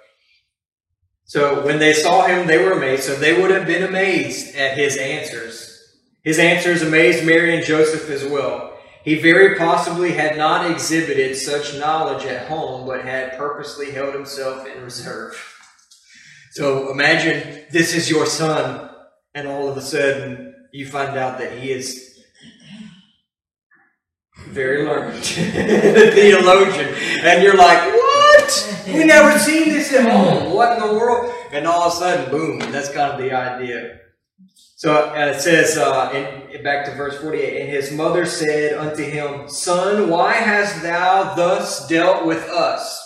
So, 1.27 1.65
when 1.65 1.79
they 1.79 1.95
saw 1.95 2.27
him, 2.27 2.47
they 2.47 2.63
were 2.63 2.73
amazed. 2.73 3.05
So, 3.05 3.15
they 3.15 3.41
would 3.41 3.51
have 3.51 3.67
been 3.67 3.83
amazed 3.83 4.55
at 4.57 4.77
his 4.77 4.97
answers. 4.97 5.71
His 6.23 6.39
answers 6.39 6.83
amazed 6.83 7.25
Mary 7.25 7.55
and 7.57 7.65
Joseph 7.65 8.11
as 8.11 8.25
well. 8.25 8.79
He 9.05 9.17
very 9.21 9.57
possibly 9.57 10.13
had 10.13 10.39
not 10.39 10.71
exhibited 10.71 11.37
such 11.37 11.79
knowledge 11.79 12.25
at 12.25 12.49
home, 12.49 12.87
but 12.87 13.05
had 13.05 13.37
purposely 13.37 13.91
held 13.91 14.15
himself 14.15 14.67
in 14.67 14.83
reserve. 14.83 15.37
So 16.53 16.91
imagine 16.91 17.65
this 17.71 17.95
is 17.95 18.09
your 18.09 18.25
son, 18.25 18.89
and 19.35 19.47
all 19.47 19.69
of 19.69 19.77
a 19.77 19.83
sudden 19.83 20.55
you 20.73 20.87
find 20.87 21.19
out 21.19 21.39
that 21.39 21.59
he 21.59 21.71
is 21.71 22.14
very 24.49 24.85
learned, 24.85 25.15
theologian, 25.25 26.95
and 27.23 27.43
you're 27.43 27.57
like, 27.57 27.93
what? 27.93 28.83
We 28.87 29.05
never 29.05 29.39
seen 29.39 29.71
this 29.71 29.93
at 29.93 30.11
home. 30.11 30.53
What 30.53 30.79
in 30.79 30.87
the 30.87 30.95
world? 30.95 31.33
And 31.53 31.67
all 31.67 31.89
of 31.89 31.93
a 31.93 31.97
sudden, 31.97 32.31
boom, 32.31 32.59
that's 32.71 32.93
kind 32.93 33.13
of 33.13 33.19
the 33.19 33.33
idea. 33.33 34.01
So 34.77 34.93
uh, 34.93 35.33
it 35.35 35.41
says, 35.41 35.79
uh, 35.79 36.11
in, 36.53 36.63
back 36.63 36.85
to 36.87 36.95
verse 36.95 37.17
48, 37.21 37.63
and 37.63 37.71
his 37.71 37.91
mother 37.91 38.27
said 38.27 38.77
unto 38.77 39.03
him, 39.03 39.49
Son, 39.49 40.11
why 40.11 40.33
hast 40.33 40.83
thou 40.83 41.35
thus 41.35 41.89
dealt 41.89 42.27
with 42.27 42.43
us? 42.51 43.01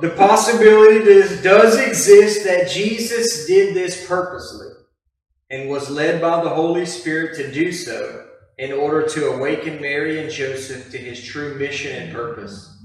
The 0.00 0.14
possibility 0.16 1.04
does, 1.04 1.42
does 1.42 1.78
exist 1.78 2.44
that 2.44 2.68
Jesus 2.68 3.46
did 3.46 3.74
this 3.74 4.06
purposely 4.06 4.68
and 5.48 5.70
was 5.70 5.88
led 5.88 6.20
by 6.20 6.42
the 6.42 6.50
Holy 6.50 6.84
Spirit 6.84 7.36
to 7.36 7.50
do 7.50 7.72
so 7.72 8.27
in 8.58 8.72
order 8.72 9.06
to 9.06 9.30
awaken 9.30 9.80
Mary 9.80 10.20
and 10.20 10.30
Joseph 10.30 10.90
to 10.90 10.98
his 10.98 11.22
true 11.22 11.54
mission 11.54 11.94
and 11.94 12.12
purpose, 12.12 12.76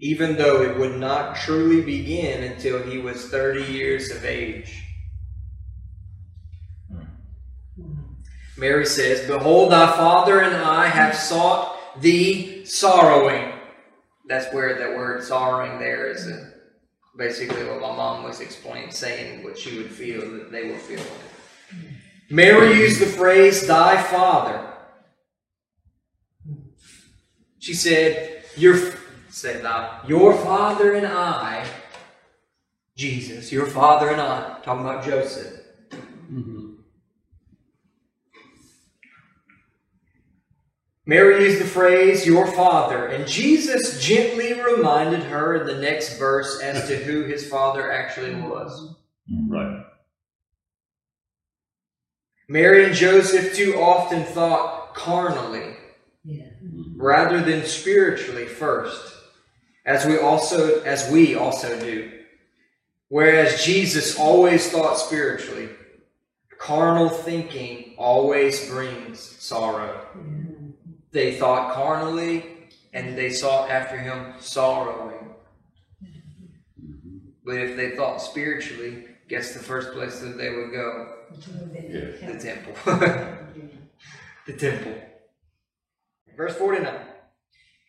even 0.00 0.36
though 0.36 0.62
it 0.62 0.78
would 0.78 0.96
not 0.96 1.36
truly 1.36 1.82
begin 1.82 2.44
until 2.44 2.82
he 2.82 2.98
was 2.98 3.28
30 3.28 3.70
years 3.70 4.10
of 4.10 4.24
age. 4.24 4.82
Mary 8.56 8.86
says, 8.86 9.26
Behold, 9.26 9.72
thy 9.72 9.86
father 9.96 10.40
and 10.40 10.56
I 10.56 10.86
have 10.86 11.14
sought 11.14 12.00
thee 12.00 12.64
sorrowing. 12.64 13.52
That's 14.26 14.52
where 14.54 14.74
the 14.74 14.96
word 14.96 15.22
sorrowing 15.22 15.78
there 15.78 16.10
is 16.10 16.26
uh, 16.26 16.50
basically 17.16 17.64
what 17.64 17.80
my 17.80 17.94
mom 17.94 18.22
was 18.22 18.40
explaining, 18.40 18.90
saying 18.90 19.42
what 19.42 19.58
she 19.58 19.78
would 19.78 19.90
feel 19.90 20.20
that 20.20 20.52
they 20.52 20.70
were 20.70 20.78
feeling. 20.78 21.06
Mary 22.30 22.78
used 22.78 23.00
the 23.00 23.06
phrase, 23.06 23.66
thy 23.66 24.00
father. 24.02 24.69
She 27.60 27.74
said, 27.74 28.42
Your 28.56 28.76
said 29.28 29.62
your 30.08 30.34
father 30.34 30.94
and 30.94 31.06
I, 31.06 31.64
Jesus, 32.96 33.52
your 33.52 33.66
father 33.66 34.08
and 34.10 34.20
I, 34.20 34.58
talking 34.64 34.84
about 34.84 35.04
Joseph. 35.04 35.60
Mm-hmm. 35.92 36.70
Mary 41.06 41.44
used 41.44 41.60
the 41.60 41.66
phrase, 41.66 42.26
your 42.26 42.46
father, 42.46 43.06
and 43.06 43.26
Jesus 43.26 44.02
gently 44.02 44.54
reminded 44.54 45.24
her 45.24 45.60
in 45.60 45.66
the 45.66 45.82
next 45.82 46.18
verse 46.18 46.60
as 46.60 46.88
to 46.88 46.96
who 46.96 47.24
his 47.24 47.48
father 47.48 47.92
actually 47.92 48.34
was. 48.36 48.94
Right. 49.48 49.84
Mary 52.48 52.86
and 52.86 52.94
Joseph 52.94 53.54
too 53.54 53.74
often 53.78 54.24
thought 54.24 54.94
carnally. 54.94 55.74
Rather 57.00 57.42
than 57.42 57.64
spiritually 57.64 58.44
first, 58.44 59.14
as 59.86 60.04
we 60.04 60.18
also 60.18 60.80
as 60.82 61.10
we 61.10 61.34
also 61.34 61.80
do. 61.80 62.12
Whereas 63.08 63.64
Jesus 63.64 64.18
always 64.18 64.70
thought 64.70 64.96
spiritually, 64.98 65.70
carnal 66.58 67.08
thinking 67.08 67.94
always 67.96 68.68
brings 68.68 69.18
sorrow. 69.18 70.06
They 71.10 71.34
thought 71.34 71.74
carnally 71.74 72.46
and 72.92 73.18
they 73.18 73.30
sought 73.30 73.70
after 73.70 73.96
him 73.96 74.34
sorrowing. 74.38 75.34
But 77.44 77.56
if 77.56 77.76
they 77.76 77.96
thought 77.96 78.18
spiritually, 78.22 79.06
guess 79.28 79.54
the 79.54 79.58
first 79.58 79.92
place 79.92 80.20
that 80.20 80.36
they 80.36 80.50
would 80.50 80.70
go? 80.70 81.16
Yes. 81.72 82.20
The 82.20 82.38
temple. 82.38 82.74
the 84.46 84.52
temple. 84.52 84.94
Verse 86.36 86.56
49. 86.56 86.94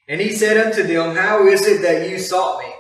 And 0.08 0.20
he 0.20 0.32
said 0.34 0.58
unto 0.58 0.84
them, 0.84 1.16
How 1.16 1.48
is 1.48 1.66
it 1.66 1.82
that 1.82 2.10
you 2.10 2.20
sought 2.20 2.60
me? 2.60 2.72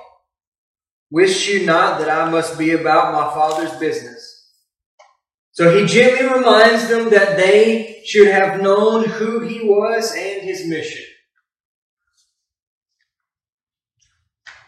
Wish 1.09 1.47
you 1.47 1.65
not 1.65 1.99
that 1.99 2.09
I 2.09 2.29
must 2.29 2.57
be 2.57 2.71
about 2.71 3.13
my 3.13 3.33
father's 3.33 3.77
business? 3.79 4.49
So 5.51 5.77
he 5.77 5.85
gently 5.85 6.27
reminds 6.27 6.87
them 6.87 7.09
that 7.09 7.37
they 7.37 8.01
should 8.05 8.29
have 8.29 8.61
known 8.61 9.05
who 9.05 9.41
he 9.41 9.61
was 9.61 10.13
and 10.15 10.41
his 10.41 10.65
mission. 10.65 11.05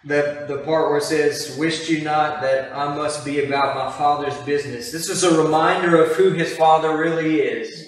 The, 0.05 0.45
the 0.49 0.57
part 0.59 0.89
where 0.89 0.97
it 0.97 1.03
says, 1.03 1.55
Wished 1.57 1.89
you 1.89 2.01
not 2.01 2.41
that 2.41 2.75
I 2.75 2.93
must 2.93 3.23
be 3.23 3.45
about 3.45 3.75
my 3.75 3.97
father's 3.97 4.37
business. 4.39 4.91
This 4.91 5.09
is 5.09 5.23
a 5.23 5.41
reminder 5.41 6.03
of 6.03 6.17
who 6.17 6.31
his 6.31 6.55
father 6.57 6.97
really 6.97 7.39
is. 7.39 7.87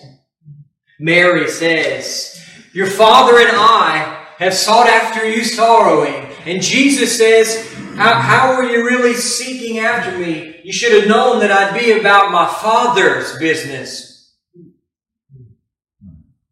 Mary 0.98 1.50
says, 1.50 2.45
Your 2.76 2.88
father 2.88 3.40
and 3.40 3.56
I 3.56 4.26
have 4.38 4.54
sought 4.54 4.88
after 4.88 5.26
you 5.26 5.46
sorrowing. 5.46 6.28
And 6.46 6.62
Jesus 6.62 7.18
says, 7.18 7.74
how, 7.96 8.16
how 8.16 8.58
were 8.58 8.66
you 8.66 8.86
really 8.86 9.14
seeking 9.14 9.80
after 9.80 10.18
me? 10.18 10.60
You 10.62 10.74
should 10.74 10.92
have 10.92 11.08
known 11.08 11.40
that 11.40 11.54
I'd 11.54 11.80
be 11.80 11.94
about 11.94 12.34
my 12.34 12.46
father's 12.46 13.40
business. 13.40 14.36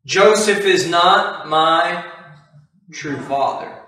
Joseph 0.05 0.63
is 0.63 0.87
not 0.89 1.49
my 1.49 2.05
true 2.93 3.19
father. 3.23 3.81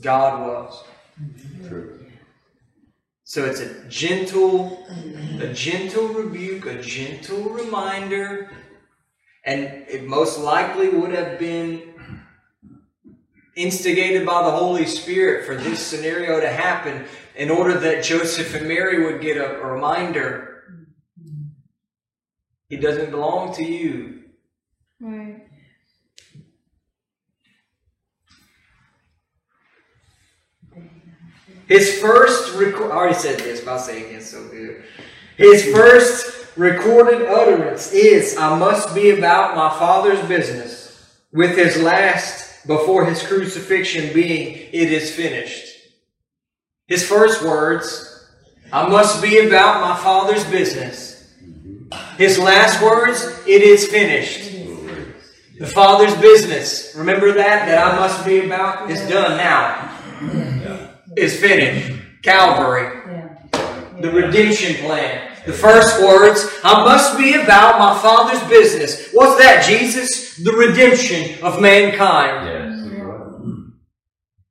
God 0.00 0.46
was. 0.46 0.84
True. 1.66 1.98
So 3.24 3.44
it's 3.46 3.58
a 3.60 3.88
gentle, 3.88 4.86
a 5.40 5.52
gentle 5.52 6.06
rebuke, 6.06 6.66
a 6.66 6.80
gentle 6.80 7.42
reminder, 7.50 8.52
and 9.44 9.64
it 9.88 10.04
most 10.04 10.38
likely 10.38 10.88
would 10.88 11.12
have 11.12 11.38
been 11.38 11.94
instigated 13.56 14.24
by 14.24 14.42
the 14.42 14.50
Holy 14.50 14.86
Spirit 14.86 15.44
for 15.44 15.54
this 15.54 15.80
scenario 15.80 16.40
to 16.40 16.48
happen 16.48 17.04
in 17.36 17.50
order 17.50 17.78
that 17.78 18.04
Joseph 18.04 18.54
and 18.54 18.68
Mary 18.68 19.04
would 19.04 19.20
get 19.20 19.36
a, 19.36 19.60
a 19.60 19.66
reminder. 19.66 20.84
He 22.68 22.76
doesn't 22.76 23.10
belong 23.10 23.54
to 23.54 23.64
you. 23.64 24.22
Right. 25.00 25.46
His 31.68 31.98
first 32.00 32.54
I 32.54 32.72
already 32.72 33.14
said 33.14 33.38
this, 33.40 33.60
but 33.60 33.72
I'll 33.72 33.78
say 33.78 34.02
it 34.02 34.08
again, 34.08 34.20
so 34.20 34.46
good. 34.48 34.84
His 35.36 35.64
first 35.74 36.41
recorded 36.56 37.22
utterance 37.28 37.92
is, 37.92 38.36
I 38.36 38.58
must 38.58 38.94
be 38.94 39.10
about 39.10 39.56
my 39.56 39.70
Father's 39.78 40.26
business, 40.28 41.18
with 41.32 41.56
his 41.56 41.82
last 41.82 42.66
before 42.66 43.04
his 43.04 43.22
crucifixion 43.26 44.12
being, 44.14 44.68
it 44.72 44.92
is 44.92 45.14
finished. 45.14 45.66
His 46.86 47.06
first 47.06 47.42
words, 47.42 48.28
I 48.72 48.88
must 48.88 49.22
be 49.22 49.38
about 49.38 49.80
my 49.80 49.96
Father's 50.02 50.44
business. 50.44 51.32
His 52.16 52.38
last 52.38 52.82
words, 52.82 53.24
it 53.46 53.62
is 53.62 53.88
finished. 53.88 54.50
The 55.58 55.66
Father's 55.66 56.14
business, 56.20 56.94
remember 56.96 57.32
that, 57.32 57.66
that 57.66 57.92
I 57.92 57.96
must 57.96 58.24
be 58.24 58.44
about, 58.44 58.90
is 58.90 59.00
done 59.08 59.36
now 59.36 59.92
is 61.16 61.38
finished. 61.38 62.00
Calvary. 62.22 63.00
The 64.00 64.10
redemption 64.10 64.74
plan. 64.84 65.31
The 65.46 65.52
first 65.52 66.00
words, 66.00 66.48
I 66.62 66.84
must 66.84 67.18
be 67.18 67.34
about 67.34 67.78
my 67.78 67.98
Father's 68.00 68.42
business. 68.48 69.10
What's 69.12 69.42
that, 69.42 69.64
Jesus? 69.66 70.36
The 70.36 70.52
redemption 70.52 71.42
of 71.42 71.60
mankind. 71.60 72.46
Yes. 72.46 72.78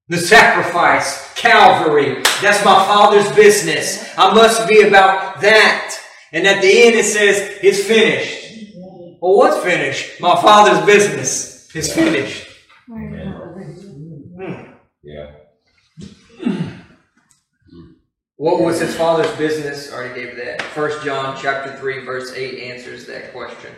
The 0.09 0.17
sacrifice. 0.17 1.33
Calvary. 1.35 2.21
That's 2.41 2.63
my 2.65 2.85
Father's 2.85 3.31
business. 3.33 4.05
I 4.17 4.33
must 4.33 4.67
be 4.67 4.81
about 4.81 5.39
that. 5.41 5.97
And 6.33 6.45
at 6.45 6.61
the 6.61 6.83
end 6.83 6.95
it 6.95 7.05
says, 7.05 7.59
it's 7.63 7.83
finished. 7.85 8.75
Well, 9.21 9.37
what's 9.37 9.63
finished? 9.63 10.19
My 10.19 10.35
Father's 10.41 10.85
business 10.85 11.73
is 11.75 11.93
finished. 11.93 12.47
Hmm. 12.87 14.73
Yeah. 15.03 15.31
What 18.41 18.59
was 18.59 18.79
his 18.79 18.95
father's 18.95 19.29
business? 19.37 19.93
Already 19.93 20.19
gave 20.19 20.35
that. 20.37 20.63
First 20.63 21.05
John 21.05 21.37
chapter 21.39 21.77
3, 21.77 21.99
verse 21.99 22.33
8 22.33 22.71
answers 22.71 23.05
that 23.05 23.31
question. 23.33 23.71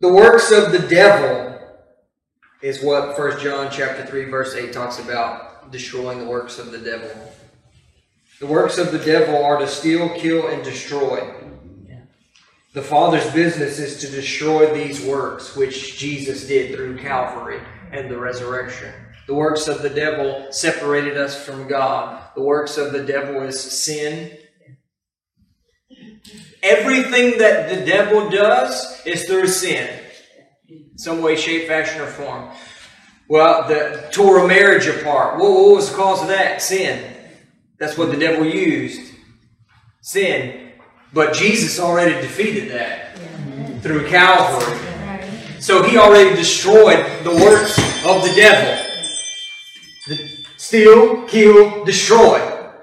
The 0.00 0.10
works 0.10 0.50
of 0.50 0.72
the 0.72 0.78
devil 0.78 1.60
is 2.62 2.82
what 2.82 3.14
First 3.14 3.44
John 3.44 3.68
chapter 3.70 4.06
3, 4.06 4.24
verse 4.30 4.54
8 4.54 4.72
talks 4.72 4.98
about 5.00 5.70
destroying 5.70 6.18
the 6.18 6.24
works 6.24 6.58
of 6.58 6.72
the 6.72 6.78
devil. 6.78 7.10
The 8.40 8.46
works 8.46 8.78
of 8.78 8.90
the 8.90 9.00
devil 9.00 9.36
are 9.44 9.58
to 9.58 9.66
steal, 9.66 10.08
kill, 10.14 10.48
and 10.48 10.64
destroy. 10.64 11.30
The 12.72 12.80
Father's 12.80 13.30
business 13.34 13.78
is 13.78 14.00
to 14.00 14.10
destroy 14.10 14.72
these 14.72 15.04
works, 15.04 15.54
which 15.54 15.98
Jesus 15.98 16.46
did 16.46 16.74
through 16.74 16.96
Calvary 16.96 17.60
and 17.92 18.10
the 18.10 18.16
resurrection. 18.16 18.94
The 19.26 19.34
works 19.34 19.68
of 19.68 19.82
the 19.82 19.90
devil 19.90 20.46
separated 20.50 21.18
us 21.18 21.44
from 21.44 21.68
God. 21.68 22.27
The 22.38 22.44
works 22.44 22.78
of 22.78 22.92
the 22.92 23.02
devil 23.02 23.42
is 23.42 23.60
sin. 23.60 24.30
Everything 26.62 27.36
that 27.38 27.68
the 27.68 27.84
devil 27.84 28.30
does 28.30 29.04
is 29.04 29.24
through 29.24 29.48
sin. 29.48 29.90
Some 30.94 31.20
way, 31.20 31.34
shape, 31.34 31.66
fashion, 31.66 32.00
or 32.00 32.06
form. 32.06 32.50
Well, 33.28 33.66
the 33.66 34.08
a 34.16 34.46
marriage 34.46 34.86
apart. 34.86 35.40
What 35.40 35.50
was 35.74 35.90
the 35.90 35.96
cause 35.96 36.22
of 36.22 36.28
that? 36.28 36.62
Sin. 36.62 37.12
That's 37.80 37.98
what 37.98 38.12
the 38.12 38.16
devil 38.16 38.46
used. 38.46 39.14
Sin. 40.02 40.70
But 41.12 41.34
Jesus 41.34 41.80
already 41.80 42.14
defeated 42.20 42.70
that 42.70 43.18
through 43.82 44.06
Calvary. 44.06 44.78
So 45.58 45.82
he 45.82 45.98
already 45.98 46.36
destroyed 46.36 47.04
the 47.24 47.34
works 47.34 47.76
of 48.06 48.22
the 48.22 48.32
devil. 48.36 48.87
The 50.70 50.76
steal, 50.76 51.22
kill, 51.26 51.84
destroy. 51.84 52.38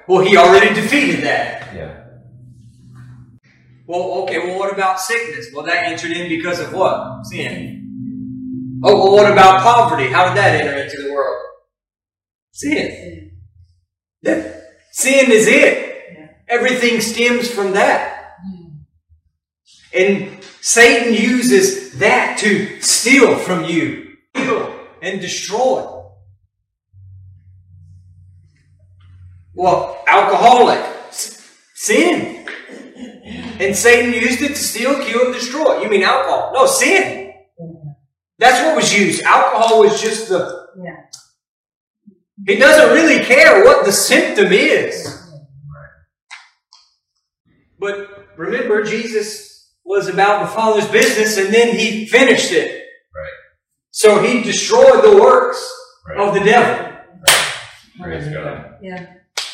Well, 0.08 0.26
he 0.26 0.38
already 0.38 0.74
defeated 0.74 1.24
that. 1.24 1.74
Yeah. 1.76 2.04
Well, 3.86 4.24
okay, 4.24 4.40
well, 4.40 4.58
what 4.58 4.74
about 4.74 5.00
sickness? 5.00 5.50
Well, 5.54 5.66
that 5.66 5.86
entered 5.86 6.12
in 6.12 6.28
because 6.28 6.60
of 6.60 6.74
what? 6.74 7.26
Sin. 7.28 8.82
Oh, 8.84 9.04
well, 9.04 9.14
what 9.14 9.32
about 9.32 9.62
poverty? 9.62 10.12
How 10.12 10.28
did 10.28 10.38
that 10.38 10.62
enter 10.62 10.78
into 10.78 11.00
the 11.04 11.14
world? 11.14 11.44
Sin. 12.52 13.32
That- 14.24 14.64
Sin 14.92 15.30
is 15.30 15.46
it. 15.48 16.34
Everything 16.48 17.02
stems 17.02 17.52
from 17.52 17.74
that. 17.74 18.32
Hmm. 18.48 18.68
And 19.94 20.44
Satan 20.62 21.14
uses 21.14 22.00
that 22.00 22.38
to 22.40 22.82
steal 22.82 23.38
from 23.38 23.66
you, 23.66 24.14
kill, 24.34 24.74
and 25.02 25.22
destroy. 25.22 25.95
Well, 29.56 30.04
alcoholic, 30.08 30.84
sin. 31.74 32.46
And 33.60 33.76
Satan 33.76 34.14
used 34.14 34.42
it 34.42 34.50
to 34.50 34.56
steal, 34.56 35.02
kill, 35.04 35.26
and 35.26 35.34
destroy. 35.34 35.82
You 35.82 35.90
mean 35.90 36.04
alcohol? 36.04 36.52
No, 36.54 36.66
sin. 36.66 37.34
That's 38.38 38.62
what 38.66 38.76
was 38.76 38.98
used. 38.98 39.24
Alcohol 39.24 39.80
was 39.82 40.02
just 40.02 40.28
the. 40.30 40.68
Yeah. 40.84 40.92
He 42.46 42.58
doesn't 42.58 42.94
really 42.94 43.24
care 43.24 43.64
what 43.64 43.86
the 43.86 43.92
symptom 43.94 44.52
is. 44.52 45.12
But 47.80 48.08
remember, 48.38 48.84
Jesus 48.84 49.74
was 49.86 50.08
about 50.10 50.42
the 50.42 50.48
Father's 50.48 50.88
business 50.90 51.38
and 51.38 51.54
then 51.54 51.76
he 51.78 52.06
finished 52.08 52.52
it. 52.52 52.68
Right. 53.16 53.32
So 53.92 54.22
he 54.22 54.42
destroyed 54.44 55.04
the 55.04 55.18
works 55.22 55.72
Right. 56.08 56.20
of 56.20 56.34
the 56.34 56.42
devil. 56.42 56.98
Praise 58.02 58.28
God. 58.28 58.76
Yeah. 58.82 59.14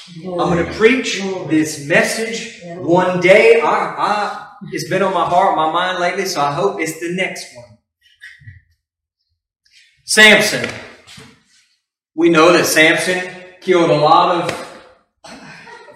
I'm 0.10 0.24
going 0.24 0.66
to 0.66 0.72
preach 0.74 1.22
this 1.48 1.86
message 1.86 2.62
one 2.78 3.20
day. 3.20 3.62
I, 3.62 3.68
I, 3.68 4.48
it's 4.72 4.90
been 4.90 5.02
on 5.04 5.14
my 5.14 5.26
heart, 5.26 5.56
my 5.56 5.72
mind 5.72 6.00
lately, 6.00 6.26
so 6.26 6.42
I 6.42 6.52
hope 6.52 6.80
it's 6.80 7.00
the 7.00 7.14
next 7.14 7.56
one. 7.56 7.78
Samson. 10.06 10.70
We 12.16 12.30
know 12.30 12.52
that 12.52 12.66
Samson 12.66 13.32
killed 13.62 13.90
a 13.90 13.96
lot 13.96 14.44
of 14.44 14.72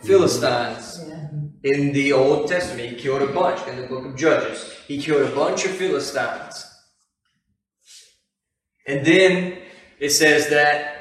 Philistines 0.03 0.99
in 1.63 1.91
the 1.91 2.13
Old 2.13 2.47
Testament. 2.47 2.89
He 2.89 2.95
killed 2.95 3.23
a 3.23 3.33
bunch 3.33 3.67
in 3.67 3.75
the 3.75 3.87
book 3.87 4.05
of 4.05 4.15
Judges. 4.15 4.71
He 4.87 5.01
killed 5.01 5.29
a 5.29 5.35
bunch 5.35 5.65
of 5.65 5.71
Philistines. 5.71 6.65
And 8.87 9.05
then 9.05 9.57
it 9.99 10.11
says 10.11 10.47
that 10.49 10.94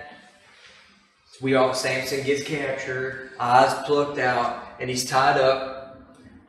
we 1.44 1.54
all 1.56 1.74
Samson 1.74 2.24
gets 2.24 2.42
captured, 2.42 3.32
eyes 3.38 3.74
plucked 3.84 4.18
out, 4.18 4.66
and 4.80 4.88
he's 4.88 5.04
tied 5.04 5.38
up, 5.38 6.00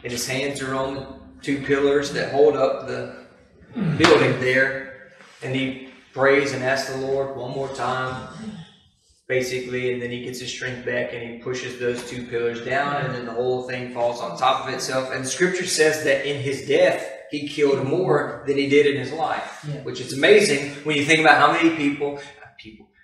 and 0.03 0.11
his 0.11 0.25
hands 0.25 0.61
are 0.61 0.73
on 0.73 0.95
the 0.95 1.05
two 1.41 1.61
pillars 1.63 2.13
that 2.13 2.31
hold 2.31 2.55
up 2.55 2.87
the 2.87 3.13
building 3.97 4.39
there, 4.39 5.11
and 5.43 5.53
he 5.53 5.89
prays 6.13 6.53
and 6.53 6.63
asks 6.63 6.89
the 6.89 6.97
Lord 6.97 7.35
one 7.35 7.51
more 7.51 7.67
time, 7.75 8.29
basically, 9.27 9.91
and 9.91 10.01
then 10.01 10.11
he 10.11 10.23
gets 10.23 10.39
his 10.39 10.49
strength 10.49 10.85
back 10.85 11.11
and 11.11 11.21
he 11.29 11.39
pushes 11.39 11.77
those 11.77 12.09
two 12.09 12.25
pillars 12.27 12.63
down, 12.63 13.05
and 13.05 13.13
then 13.13 13.25
the 13.25 13.33
whole 13.33 13.67
thing 13.67 13.93
falls 13.93 14.21
on 14.21 14.37
top 14.37 14.65
of 14.65 14.73
itself. 14.73 15.11
And 15.11 15.25
the 15.25 15.29
scripture 15.29 15.65
says 15.65 16.05
that 16.05 16.25
in 16.25 16.41
his 16.41 16.65
death, 16.69 17.05
he 17.31 17.49
killed 17.49 17.85
more 17.85 18.43
than 18.47 18.55
he 18.55 18.69
did 18.69 18.85
in 18.85 18.95
his 18.97 19.11
life, 19.11 19.65
Yeah. 19.67 19.81
which 19.81 19.99
is 19.99 20.13
amazing 20.13 20.69
when 20.85 20.95
you 20.95 21.03
think 21.03 21.19
about 21.19 21.37
how 21.37 21.51
many 21.51 21.75
people, 21.75 22.17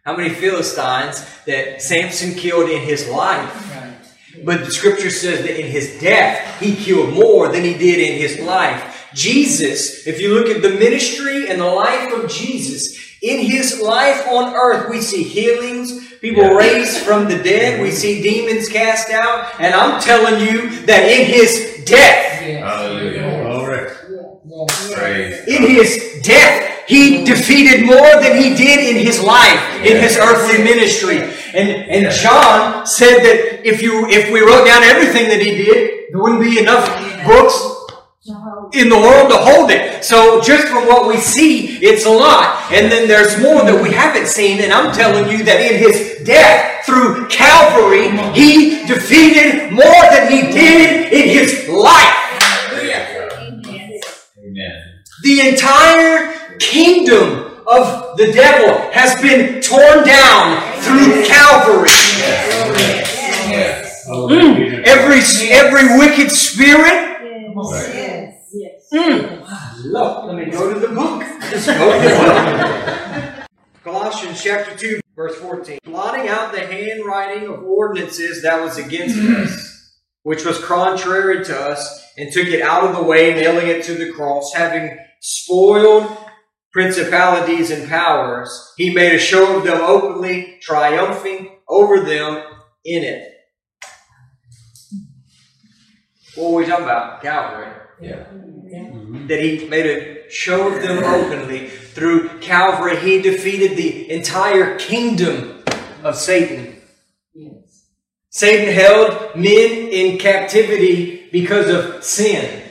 how 0.03 0.15
many 0.15 0.29
Philistines 0.29 1.23
that 1.45 1.81
Samson 1.81 2.33
killed 2.33 2.69
in 2.69 2.81
his 2.81 3.07
life. 3.07 3.75
Right. 3.75 4.43
But 4.43 4.65
the 4.65 4.71
scripture 4.71 5.11
says 5.11 5.41
that 5.41 5.59
in 5.59 5.67
his 5.67 5.99
death, 5.99 6.59
he 6.59 6.75
killed 6.75 7.13
more 7.13 7.49
than 7.49 7.63
he 7.63 7.73
did 7.75 7.99
in 7.99 8.17
his 8.17 8.39
life. 8.39 9.09
Jesus, 9.13 10.07
if 10.07 10.19
you 10.19 10.33
look 10.33 10.47
at 10.47 10.61
the 10.61 10.69
ministry 10.71 11.49
and 11.49 11.59
the 11.61 11.65
life 11.65 12.11
of 12.13 12.31
Jesus, 12.31 12.97
in 13.21 13.39
his 13.45 13.79
life 13.79 14.25
on 14.27 14.55
earth, 14.55 14.89
we 14.89 15.01
see 15.01 15.21
healings, 15.21 16.13
people 16.21 16.43
Yeah. 16.43 16.53
raised 16.55 16.97
from 16.99 17.27
the 17.27 17.37
dead, 17.37 17.81
we 17.81 17.91
see 17.91 18.23
demons 18.23 18.67
cast 18.69 19.11
out, 19.11 19.53
and 19.59 19.75
I'm 19.75 20.01
telling 20.01 20.41
you 20.41 20.69
that 20.87 21.03
in 21.03 21.25
his 21.27 21.83
death, 21.85 22.41
Yes. 22.41 22.63
Hallelujah. 22.63 23.43
Glory. 23.43 23.87
Yes. 24.47 25.47
In 25.47 25.63
his 25.63 26.21
death, 26.23 26.80
he 26.91 27.23
defeated 27.23 27.85
more 27.85 28.11
than 28.19 28.35
he 28.35 28.53
did 28.53 28.79
in 28.83 28.97
his 29.01 29.23
life, 29.23 29.63
in 29.79 29.95
his 29.95 30.17
earthly 30.17 30.61
ministry. 30.61 31.19
And, 31.55 31.69
and 31.87 32.11
John 32.11 32.85
said 32.85 33.19
that 33.19 33.65
if 33.65 33.81
you, 33.81 34.07
if 34.07 34.29
we 34.29 34.41
wrote 34.41 34.65
down 34.65 34.83
everything 34.83 35.29
that 35.29 35.39
he 35.39 35.55
did, 35.55 36.11
there 36.11 36.21
wouldn't 36.21 36.41
be 36.41 36.59
enough 36.59 36.85
books 37.25 37.55
in 38.73 38.89
the 38.89 38.97
world 38.97 39.29
to 39.31 39.37
hold 39.37 39.71
it. 39.71 40.03
So 40.03 40.41
just 40.41 40.67
from 40.67 40.85
what 40.85 41.07
we 41.07 41.15
see, 41.15 41.77
it's 41.77 42.05
a 42.05 42.11
lot. 42.11 42.69
And 42.73 42.91
then 42.91 43.07
there's 43.07 43.41
more 43.41 43.63
that 43.63 43.81
we 43.81 43.91
haven't 43.91 44.27
seen. 44.27 44.59
And 44.59 44.73
I'm 44.73 44.91
telling 44.93 45.31
you 45.31 45.45
that 45.45 45.61
in 45.61 45.79
his 45.79 46.25
death 46.27 46.85
through 46.85 47.29
Calvary, 47.29 48.11
he 48.35 48.85
defeated 48.85 49.71
more 49.71 50.03
than 50.11 50.29
he 50.29 50.41
did 50.51 51.13
in 51.13 51.29
his 51.29 51.69
life. 51.69 52.17
Amen. 54.43 54.81
The 55.23 55.47
entire 55.47 56.40
kingdom 56.61 57.57
of 57.67 58.17
the 58.17 58.31
devil 58.31 58.91
has 58.91 59.19
been 59.21 59.61
torn 59.61 60.05
down 60.05 60.61
through 60.81 61.25
Calvary. 61.25 61.89
Yes. 63.49 64.05
Hallelujah. 64.05 64.83
Every 64.85 65.21
every 65.49 65.97
wicked 65.97 66.31
spirit. 66.31 67.09
Right. 67.55 68.37
Hmm. 68.93 69.89
Lord, 69.89 70.27
let 70.27 70.35
me 70.35 70.51
go 70.51 70.73
to 70.73 70.79
the 70.79 70.93
book. 70.93 71.23
Just 71.49 71.67
go 71.67 71.93
to 71.93 72.09
the 72.09 72.15
book. 72.15 73.47
Colossians 73.83 74.43
chapter 74.43 74.75
two, 74.77 74.99
verse 75.15 75.35
fourteen. 75.37 75.79
Blotting 75.83 76.27
out 76.27 76.51
the 76.51 76.59
handwriting 76.59 77.47
of 77.47 77.63
ordinances 77.63 78.41
that 78.43 78.61
was 78.61 78.77
against 78.77 79.17
hmm. 79.17 79.43
us, 79.43 79.99
which 80.23 80.45
was 80.45 80.63
contrary 80.63 81.43
to 81.45 81.57
us, 81.57 82.03
and 82.17 82.31
took 82.31 82.47
it 82.47 82.61
out 82.61 82.83
of 82.83 82.95
the 82.95 83.03
way, 83.03 83.33
nailing 83.33 83.67
it 83.67 83.83
to 83.85 83.93
the 83.93 84.11
cross, 84.11 84.53
having 84.53 84.97
spoiled 85.21 86.17
principalities 86.71 87.71
and 87.71 87.89
powers, 87.89 88.73
he 88.77 88.93
made 88.93 89.13
a 89.13 89.19
show 89.19 89.57
of 89.57 89.63
them 89.63 89.79
openly, 89.81 90.57
triumphing 90.61 91.57
over 91.67 91.99
them 92.01 92.43
in 92.85 93.03
it. 93.03 93.27
What 96.35 96.51
were 96.51 96.57
we 96.59 96.65
talking 96.65 96.85
about? 96.85 97.21
Calvary. 97.21 97.73
Yeah. 98.01 98.23
Mm-hmm. 98.33 99.27
That 99.27 99.41
he 99.41 99.67
made 99.67 99.85
a 99.85 100.29
show 100.29 100.73
of 100.73 100.81
them 100.81 101.03
openly. 101.03 101.67
Through 101.67 102.39
Calvary, 102.39 102.97
he 102.97 103.21
defeated 103.21 103.77
the 103.77 104.09
entire 104.09 104.79
kingdom 104.79 105.63
of 106.03 106.15
Satan. 106.15 106.81
Yes. 107.33 107.85
Satan 108.29 108.73
held 108.73 109.35
men 109.35 109.89
in 109.89 110.17
captivity 110.17 111.27
because 111.33 111.69
of 111.69 112.03
sin. 112.03 112.63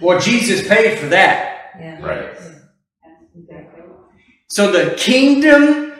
Well, 0.00 0.18
Jesus 0.18 0.66
paid 0.66 0.98
for 0.98 1.06
that. 1.06 1.70
Yeah. 1.78 2.04
Right. 2.04 2.51
So 4.52 4.70
the 4.70 4.94
kingdom 4.96 5.94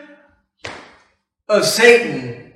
of 1.49 1.65
Satan, 1.65 2.53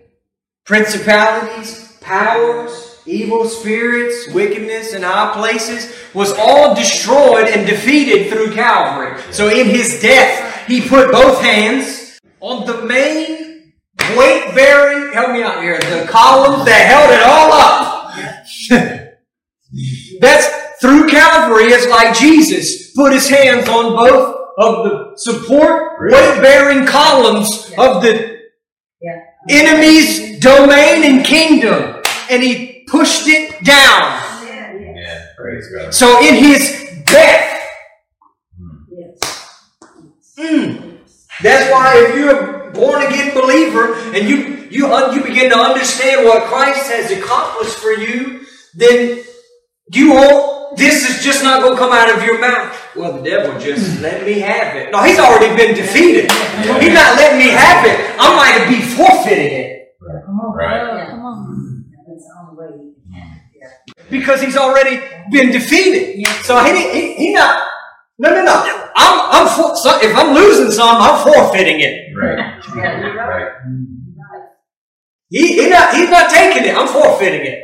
principalities, 0.63 1.97
powers, 2.01 3.01
evil 3.07 3.45
spirits, 3.45 4.31
wickedness 4.31 4.93
in 4.93 5.01
high 5.01 5.33
places 5.33 5.91
was 6.13 6.33
all 6.37 6.75
destroyed 6.75 7.47
and 7.47 7.65
defeated 7.65 8.31
through 8.31 8.53
Calvary. 8.53 9.19
So 9.31 9.49
in 9.49 9.65
his 9.65 9.99
death, 9.99 10.67
he 10.67 10.87
put 10.87 11.11
both 11.11 11.41
hands 11.41 12.19
on 12.41 12.67
the 12.67 12.85
main 12.85 13.73
weight 14.15 14.53
bearing, 14.53 15.11
help 15.13 15.31
me 15.31 15.41
out 15.41 15.63
here, 15.63 15.79
the 15.79 16.05
columns 16.07 16.63
that 16.65 16.85
held 16.85 17.11
it 17.11 17.23
all 17.25 17.51
up. 17.51 18.13
That's 20.21 20.79
through 20.79 21.07
Calvary, 21.07 21.71
it's 21.71 21.87
like 21.87 22.15
Jesus 22.15 22.93
put 22.93 23.13
his 23.13 23.27
hands 23.27 23.67
on 23.67 23.95
both 23.95 24.36
of 24.57 24.83
the 24.85 25.11
support 25.17 25.99
weight 26.01 26.41
bearing 26.41 26.85
columns 26.85 27.71
of 27.77 28.01
the 28.01 28.37
Yeah. 28.99 29.19
enemy's 29.49 30.39
domain 30.39 31.03
and 31.03 31.23
kingdom, 31.25 32.01
and 32.29 32.41
he 32.41 32.83
pushed 32.87 33.27
it 33.27 33.63
down. 33.63 34.23
Yeah, 34.95 35.25
praise 35.37 35.67
God. 35.69 35.93
So 35.93 36.19
in 36.27 36.33
his 36.35 37.01
death, 37.05 37.61
mm, 40.39 40.97
that's 41.43 41.71
why 41.71 42.05
if 42.07 42.15
you're 42.15 42.67
a 42.67 42.71
born 42.71 43.03
again 43.03 43.33
believer 43.33 43.93
and 44.13 44.27
you 44.27 44.67
you 44.69 44.93
un, 44.93 45.15
you 45.15 45.23
begin 45.23 45.49
to 45.51 45.57
understand 45.57 46.25
what 46.25 46.43
Christ 46.45 46.91
has 46.91 47.11
accomplished 47.11 47.77
for 47.77 47.91
you, 47.91 48.41
then 48.75 49.23
you 49.93 50.13
won't. 50.13 50.56
This 50.77 51.09
is 51.09 51.23
just 51.23 51.43
not 51.43 51.61
going 51.63 51.73
to 51.73 51.79
come 51.79 51.91
out 51.91 52.15
of 52.15 52.23
your 52.23 52.39
mouth. 52.39 52.71
Well, 52.95 53.13
the 53.17 53.23
devil 53.29 53.59
just 53.59 53.99
let 53.99 54.23
me 54.25 54.39
have 54.39 54.75
it. 54.75 54.91
No, 54.91 55.03
he's 55.03 55.17
already 55.19 55.55
been 55.55 55.75
defeated. 55.75 56.31
He's 56.31 56.93
not 56.93 57.17
letting 57.17 57.39
me 57.39 57.49
have 57.49 57.85
it. 57.85 58.15
I 58.19 58.35
might 58.37 58.69
be 58.69 58.81
forfeiting 58.81 59.51
it 59.51 59.77
Right. 59.99 60.23
Come 61.09 61.25
on. 61.25 61.85
because 64.09 64.41
he's 64.41 64.55
already 64.55 65.01
been 65.31 65.51
defeated. 65.51 66.25
So 66.43 66.63
he 66.63 66.91
he, 66.91 67.13
he 67.15 67.33
not. 67.33 67.67
No, 68.19 68.29
no, 68.31 68.43
no. 68.43 68.89
I'm, 68.95 69.47
I'm 69.47 69.47
for, 69.55 69.75
so 69.75 69.99
if 70.01 70.15
I'm 70.15 70.33
losing 70.33 70.71
some, 70.71 70.97
I'm 70.99 71.23
forfeiting 71.23 71.79
it. 71.81 72.15
Right. 72.15 72.63
Right. 72.75 73.51
He, 75.29 75.61
he 75.61 75.69
not, 75.69 75.93
he's 75.93 76.09
not 76.09 76.31
taking 76.31 76.65
it. 76.65 76.75
I'm 76.75 76.87
forfeiting 76.87 77.41
it 77.45 77.63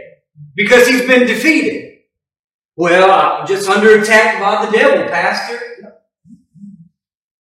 because 0.56 0.88
he's 0.88 1.08
been 1.08 1.26
defeated. 1.26 1.93
Well, 2.76 3.12
I'm 3.12 3.48
just 3.48 3.70
under 3.70 4.02
attack 4.02 4.40
by 4.40 4.66
the 4.66 4.72
devil, 4.76 5.08
Pastor. 5.08 5.60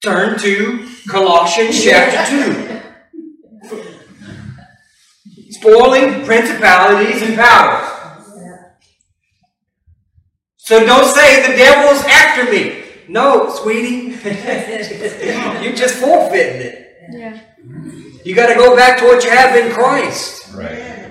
Turn 0.03 0.37
to 0.39 0.89
Colossians 1.07 1.83
chapter 1.83 2.81
2. 3.67 3.79
Spoiling 5.49 6.25
principalities 6.25 7.21
and 7.23 7.35
powers. 7.35 7.89
So 10.57 10.85
don't 10.85 11.13
say 11.13 11.41
the 11.47 11.57
devil's 11.57 12.03
after 12.05 12.51
me. 12.51 12.83
No, 13.07 13.49
sweetie. 13.49 14.17
You're 15.63 15.73
just 15.73 15.95
forfeiting 15.95 16.61
it. 16.61 16.97
Yeah. 17.11 17.39
You 18.23 18.35
got 18.35 18.47
to 18.47 18.55
go 18.55 18.75
back 18.75 18.99
to 18.99 19.05
what 19.05 19.23
you 19.23 19.29
have 19.31 19.55
in 19.57 19.71
Christ. 19.71 20.53
Right. 20.53 21.02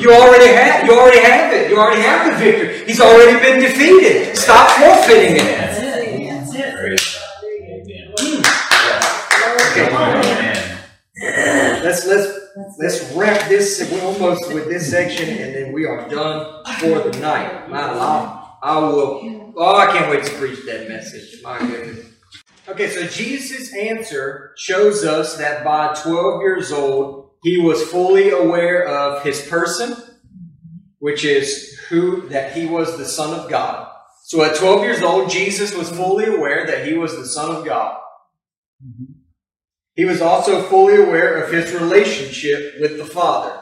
You 0.00 0.14
already 0.14 0.46
have. 0.46 0.86
You 0.86 0.98
already 0.98 1.20
have 1.20 1.52
it. 1.52 1.70
You 1.70 1.78
already 1.78 2.00
have 2.00 2.32
the 2.32 2.38
victory. 2.38 2.86
He's 2.86 3.00
already 3.00 3.38
been 3.38 3.60
defeated. 3.60 4.34
Stop 4.34 4.70
forfeiting 4.78 5.36
it. 5.36 5.44
That's 5.44 5.78
it. 5.78 6.28
That's 6.28 6.54
it. 6.54 6.74
Praise 6.74 7.18
Amen. 8.18 8.44
Okay. 9.70 9.94
Amen. 9.94 10.80
Let's 11.84 12.06
let's 12.06 12.38
let's 12.78 13.12
wrap 13.12 13.46
this. 13.50 13.86
We're 13.92 14.02
almost 14.02 14.54
with 14.54 14.70
this 14.70 14.90
section, 14.90 15.28
and 15.28 15.54
then 15.54 15.72
we 15.72 15.84
are 15.84 16.08
done 16.08 16.64
for 16.78 17.00
the 17.00 17.18
night. 17.20 17.68
My 17.68 17.82
I, 17.82 18.56
I 18.62 18.78
will. 18.78 19.52
Oh, 19.54 19.76
I 19.76 19.92
can't 19.92 20.10
wait 20.10 20.24
to 20.24 20.32
preach 20.36 20.64
that 20.64 20.88
message. 20.88 21.42
My 21.42 21.58
goodness. 21.58 22.06
Okay, 22.68 22.88
so 22.88 23.06
Jesus' 23.06 23.74
answer 23.74 24.52
shows 24.56 25.04
us 25.04 25.36
that 25.36 25.62
by 25.62 25.92
12 25.94 26.40
years 26.40 26.72
old, 26.72 27.19
he 27.42 27.58
was 27.58 27.82
fully 27.82 28.30
aware 28.30 28.86
of 28.86 29.22
his 29.22 29.46
person, 29.46 29.96
which 30.98 31.24
is 31.24 31.78
who 31.88 32.28
that 32.28 32.52
he 32.52 32.66
was 32.66 32.96
the 32.96 33.06
Son 33.06 33.38
of 33.38 33.50
God. 33.50 33.90
So 34.24 34.42
at 34.42 34.56
12 34.56 34.82
years 34.82 35.02
old, 35.02 35.30
Jesus 35.30 35.74
was 35.74 35.90
fully 35.90 36.26
aware 36.26 36.66
that 36.66 36.86
he 36.86 36.94
was 36.94 37.16
the 37.16 37.26
Son 37.26 37.54
of 37.54 37.64
God. 37.64 37.98
He 39.94 40.04
was 40.04 40.22
also 40.22 40.62
fully 40.62 40.96
aware 40.96 41.42
of 41.42 41.52
his 41.52 41.72
relationship 41.74 42.74
with 42.80 42.96
the 42.96 43.04
Father. 43.04 43.60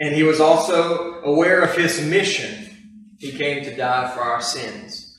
And 0.00 0.14
he 0.14 0.22
was 0.22 0.40
also 0.40 1.22
aware 1.22 1.62
of 1.62 1.76
his 1.76 2.04
mission. 2.04 3.16
He 3.18 3.32
came 3.32 3.64
to 3.64 3.76
die 3.76 4.10
for 4.14 4.20
our 4.20 4.40
sins. 4.40 5.10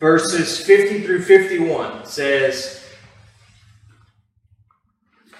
Verses 0.00 0.62
50 0.66 1.02
through 1.02 1.22
51 1.22 2.04
says, 2.06 2.83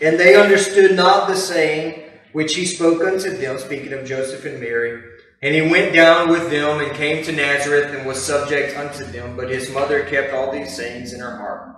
And 0.00 0.18
they 0.18 0.34
understood 0.34 0.96
not 0.96 1.28
the 1.28 1.36
saying 1.36 2.02
which 2.32 2.54
he 2.54 2.66
spoke 2.66 3.02
unto 3.02 3.36
them, 3.36 3.58
speaking 3.58 3.92
of 3.92 4.04
Joseph 4.04 4.44
and 4.44 4.60
Mary. 4.60 5.02
And 5.40 5.54
he 5.54 5.62
went 5.62 5.94
down 5.94 6.30
with 6.30 6.50
them 6.50 6.80
and 6.80 6.92
came 6.96 7.22
to 7.24 7.32
Nazareth 7.32 7.94
and 7.94 8.06
was 8.06 8.22
subject 8.22 8.76
unto 8.76 9.04
them, 9.04 9.36
but 9.36 9.50
his 9.50 9.70
mother 9.70 10.04
kept 10.04 10.32
all 10.32 10.50
these 10.50 10.74
sayings 10.74 11.12
in 11.12 11.20
her 11.20 11.36
heart. 11.36 11.76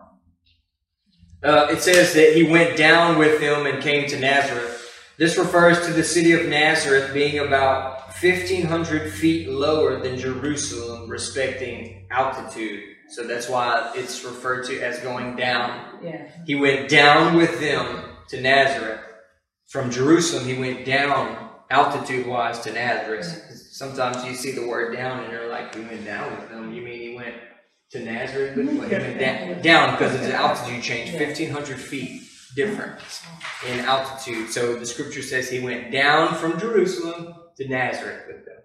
Uh, 1.42 1.66
it 1.70 1.82
says 1.82 2.14
that 2.14 2.34
he 2.34 2.44
went 2.44 2.76
down 2.76 3.18
with 3.18 3.40
them 3.40 3.66
and 3.66 3.82
came 3.82 4.08
to 4.08 4.18
Nazareth. 4.18 4.82
This 5.18 5.36
refers 5.36 5.84
to 5.86 5.92
the 5.92 6.04
city 6.04 6.32
of 6.32 6.46
Nazareth 6.46 7.12
being 7.12 7.38
about 7.38 8.14
1,500 8.20 9.12
feet 9.12 9.48
lower 9.48 10.00
than 10.00 10.18
Jerusalem, 10.18 11.08
respecting 11.08 12.06
altitude. 12.10 12.82
So 13.08 13.26
that's 13.26 13.48
why 13.48 13.92
it's 13.94 14.24
referred 14.24 14.64
to 14.66 14.80
as 14.80 15.00
going 15.00 15.36
down. 15.36 15.85
Yeah. 16.02 16.30
He 16.46 16.54
went 16.54 16.88
down 16.88 17.36
with 17.36 17.60
them 17.60 18.04
to 18.28 18.40
Nazareth. 18.40 19.00
From 19.66 19.90
Jerusalem, 19.90 20.44
he 20.44 20.54
went 20.54 20.84
down 20.84 21.48
altitude 21.70 22.26
wise 22.26 22.60
to 22.60 22.72
Nazareth. 22.72 23.26
Sometimes 23.72 24.24
you 24.24 24.34
see 24.34 24.52
the 24.52 24.66
word 24.66 24.96
down 24.96 25.24
and 25.24 25.32
you're 25.32 25.48
like, 25.48 25.74
he 25.74 25.82
went 25.82 26.04
down 26.04 26.38
with 26.38 26.48
them. 26.48 26.72
You 26.72 26.82
mean 26.82 27.00
he 27.00 27.16
went 27.16 27.34
to 27.90 28.04
Nazareth? 28.04 28.54
But 28.56 28.66
he 28.66 28.78
went 28.78 29.18
down, 29.18 29.62
down 29.62 29.92
because 29.92 30.14
it's 30.14 30.26
an 30.26 30.32
altitude 30.32 30.82
change, 30.82 31.12
1,500 31.12 31.78
feet 31.78 32.22
difference 32.54 33.22
in 33.68 33.80
altitude. 33.80 34.50
So 34.50 34.76
the 34.76 34.86
scripture 34.86 35.22
says 35.22 35.50
he 35.50 35.60
went 35.60 35.92
down 35.92 36.34
from 36.34 36.58
Jerusalem 36.58 37.34
to 37.56 37.68
Nazareth 37.68 38.24
with 38.26 38.44
them. 38.44 38.56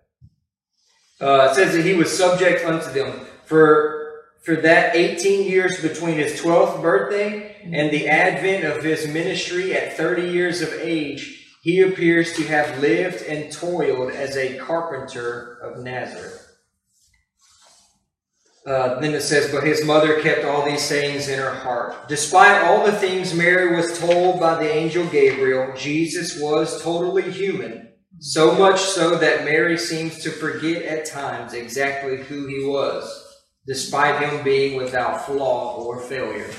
Uh, 1.19 1.49
it 1.51 1.55
says 1.55 1.75
that 1.75 1.85
he 1.85 1.93
was 1.93 2.15
subject 2.15 2.65
unto 2.65 2.91
them 2.91 3.25
for 3.45 4.00
for 4.41 4.55
that 4.55 4.95
18 4.95 5.47
years 5.47 5.81
between 5.81 6.17
his 6.17 6.41
12th 6.41 6.81
birthday 6.81 7.55
and 7.63 7.91
the 7.91 8.07
advent 8.07 8.63
of 8.63 8.83
his 8.83 9.07
ministry 9.07 9.75
at 9.75 9.95
30 9.95 10.29
years 10.29 10.61
of 10.61 10.73
age, 10.73 11.57
he 11.61 11.81
appears 11.81 12.33
to 12.33 12.43
have 12.47 12.79
lived 12.79 13.21
and 13.23 13.51
toiled 13.51 14.11
as 14.11 14.35
a 14.35 14.57
carpenter 14.57 15.59
of 15.61 15.83
Nazareth. 15.83 16.47
Uh, 18.65 18.99
then 18.99 19.13
it 19.13 19.21
says, 19.21 19.51
But 19.51 19.63
his 19.63 19.85
mother 19.85 20.21
kept 20.21 20.43
all 20.43 20.65
these 20.65 20.81
sayings 20.81 21.27
in 21.27 21.37
her 21.37 21.53
heart. 21.53 22.07
Despite 22.07 22.63
all 22.63 22.83
the 22.83 22.91
things 22.91 23.33
Mary 23.33 23.75
was 23.75 23.99
told 23.99 24.39
by 24.39 24.55
the 24.55 24.71
angel 24.71 25.05
Gabriel, 25.07 25.73
Jesus 25.75 26.39
was 26.39 26.81
totally 26.81 27.29
human, 27.31 27.89
so 28.19 28.55
much 28.55 28.79
so 28.79 29.17
that 29.17 29.45
Mary 29.45 29.77
seems 29.77 30.19
to 30.19 30.31
forget 30.31 30.83
at 30.83 31.05
times 31.05 31.53
exactly 31.53 32.17
who 32.17 32.47
he 32.47 32.65
was 32.65 33.20
despite 33.65 34.21
him 34.21 34.43
being 34.43 34.75
without 34.75 35.25
flaw 35.25 35.75
or 35.75 35.99
failure. 35.99 36.49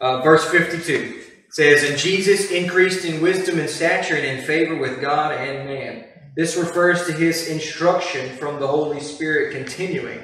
Uh, 0.00 0.20
verse 0.22 0.48
52 0.48 1.22
says, 1.50 1.88
And 1.88 1.98
Jesus 1.98 2.50
increased 2.50 3.04
in 3.04 3.22
wisdom 3.22 3.58
and 3.58 3.68
stature 3.68 4.14
and 4.14 4.24
in 4.24 4.44
favor 4.44 4.76
with 4.76 5.00
God 5.00 5.32
and 5.32 5.66
man. 5.66 6.04
This 6.36 6.56
refers 6.56 7.06
to 7.06 7.12
his 7.12 7.48
instruction 7.48 8.36
from 8.36 8.60
the 8.60 8.66
Holy 8.66 9.00
Spirit 9.00 9.52
continuing. 9.52 10.20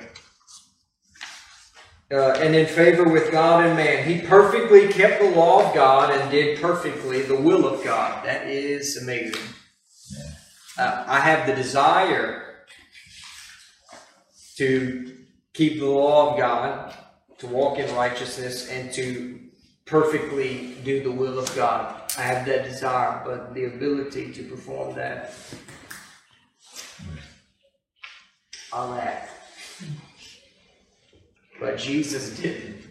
Uh, 2.12 2.38
and 2.40 2.54
in 2.54 2.66
favor 2.66 3.08
with 3.08 3.32
God 3.32 3.64
and 3.66 3.76
man. 3.76 4.06
He 4.06 4.20
perfectly 4.20 4.86
kept 4.88 5.20
the 5.20 5.30
law 5.30 5.66
of 5.66 5.74
God 5.74 6.10
and 6.10 6.30
did 6.30 6.60
perfectly 6.60 7.22
the 7.22 7.34
will 7.34 7.66
of 7.66 7.82
God. 7.82 8.24
That 8.24 8.46
is 8.46 8.98
amazing. 8.98 9.42
Uh, 10.78 11.04
I 11.06 11.18
have 11.20 11.48
the 11.48 11.54
desire 11.54 12.66
to 14.56 15.13
keep 15.54 15.78
the 15.78 15.86
law 15.86 16.32
of 16.32 16.38
God, 16.38 16.94
to 17.38 17.46
walk 17.46 17.78
in 17.78 17.92
righteousness, 17.94 18.68
and 18.68 18.92
to 18.92 19.40
perfectly 19.86 20.74
do 20.84 21.02
the 21.02 21.10
will 21.10 21.38
of 21.38 21.54
God. 21.56 22.02
I 22.18 22.22
have 22.22 22.46
that 22.46 22.64
desire, 22.64 23.22
but 23.24 23.54
the 23.54 23.64
ability 23.64 24.32
to 24.32 24.42
perform 24.44 24.94
that, 24.96 25.34
I 28.72 28.84
lack. 28.84 29.30
But 31.60 31.78
Jesus 31.78 32.36
didn't. 32.38 32.82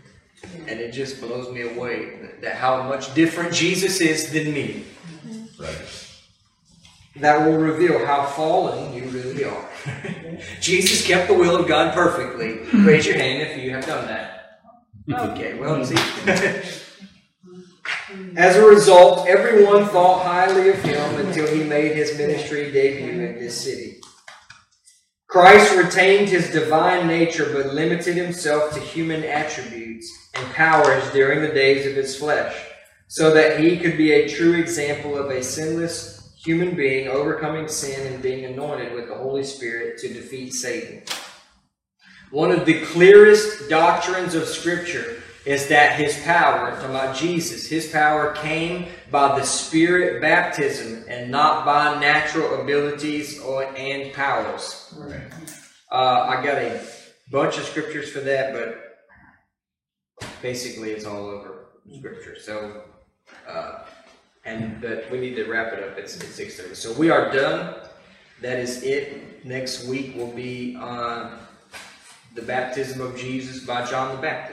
And 0.67 0.79
it 0.79 0.91
just 0.91 1.21
blows 1.21 1.53
me 1.53 1.61
away 1.61 2.17
that, 2.21 2.41
that 2.41 2.55
how 2.55 2.83
much 2.83 3.13
different 3.13 3.53
Jesus 3.53 4.01
is 4.01 4.31
than 4.31 4.53
me. 4.53 4.85
Mm-hmm. 5.25 5.63
Right. 5.63 6.12
That 7.17 7.45
will 7.45 7.57
reveal 7.57 8.05
how 8.05 8.25
fallen 8.25 8.93
you 8.93 9.05
really 9.05 9.43
are. 9.45 9.69
Jesus 10.59 11.05
kept 11.05 11.27
the 11.27 11.35
will 11.35 11.55
of 11.55 11.67
God 11.67 11.93
perfectly. 11.93 12.61
Raise 12.83 13.05
your 13.05 13.17
hand 13.17 13.41
if 13.43 13.63
you 13.63 13.69
have 13.71 13.85
done 13.85 14.07
that. 14.07 14.59
Okay, 15.11 15.53
well, 15.59 15.85
see. 15.85 15.95
As 18.35 18.55
a 18.55 18.65
result, 18.65 19.27
everyone 19.27 19.85
thought 19.85 20.25
highly 20.25 20.69
of 20.69 20.81
him 20.81 21.25
until 21.25 21.47
he 21.47 21.63
made 21.63 21.95
his 21.95 22.17
ministry 22.17 22.71
debut 22.71 23.21
in 23.21 23.39
this 23.39 23.59
city. 23.61 23.99
Christ 25.27 25.75
retained 25.75 26.29
his 26.29 26.51
divine 26.51 27.07
nature 27.07 27.51
but 27.53 27.73
limited 27.73 28.15
himself 28.15 28.73
to 28.73 28.79
human 28.79 29.23
attributes 29.23 30.11
and 30.35 30.45
powers 30.53 31.09
during 31.11 31.41
the 31.41 31.53
days 31.53 31.85
of 31.85 31.93
his 31.93 32.15
flesh, 32.15 32.55
so 33.07 33.33
that 33.33 33.59
he 33.59 33.77
could 33.77 33.97
be 33.97 34.11
a 34.11 34.29
true 34.29 34.53
example 34.53 35.17
of 35.17 35.31
a 35.31 35.43
sinless 35.43 36.12
human 36.43 36.75
being 36.75 37.07
overcoming 37.07 37.67
sin 37.67 38.11
and 38.11 38.21
being 38.21 38.45
anointed 38.45 38.93
with 38.93 39.07
the 39.07 39.15
Holy 39.15 39.43
Spirit 39.43 39.97
to 39.99 40.13
defeat 40.13 40.53
Satan. 40.53 41.01
One 42.31 42.51
of 42.51 42.65
the 42.65 42.81
clearest 42.85 43.69
doctrines 43.69 44.35
of 44.35 44.45
Scripture 44.45 45.21
is 45.45 45.67
that 45.67 45.99
his 45.99 46.19
power, 46.23 46.71
talking 46.71 46.89
about 46.89 47.15
Jesus, 47.15 47.67
his 47.67 47.91
power 47.91 48.33
came 48.33 48.87
by 49.11 49.37
the 49.37 49.45
Spirit 49.45 50.21
baptism 50.21 51.03
and 51.07 51.29
not 51.29 51.65
by 51.65 51.99
natural 51.99 52.61
abilities 52.61 53.39
or 53.41 53.63
and 53.75 54.13
powers. 54.13 54.93
Right. 54.97 55.21
Uh, 55.91 56.25
I 56.29 56.43
got 56.43 56.57
a 56.57 56.81
bunch 57.29 57.57
of 57.57 57.65
scriptures 57.65 58.09
for 58.11 58.21
that, 58.21 58.53
but 58.53 60.27
basically 60.41 60.91
it's 60.91 61.05
all 61.05 61.27
over 61.27 61.67
scripture. 61.99 62.37
So, 62.39 62.83
uh, 63.47 63.83
and 64.45 64.81
but 64.81 65.09
we 65.11 65.19
need 65.19 65.35
to 65.35 65.45
wrap 65.45 65.73
it 65.73 65.83
up 65.83 65.97
at 65.97 66.09
six 66.09 66.57
thirty. 66.57 66.75
So 66.75 66.93
we 66.93 67.09
are 67.09 67.31
done. 67.31 67.75
That 68.41 68.59
is 68.59 68.83
it. 68.83 69.45
Next 69.45 69.85
week 69.87 70.15
will 70.15 70.31
be 70.31 70.75
on 70.75 71.39
the 72.35 72.41
baptism 72.41 72.99
of 73.01 73.15
Jesus 73.17 73.65
by 73.65 73.85
John 73.85 74.15
the 74.15 74.21
Baptist. 74.21 74.33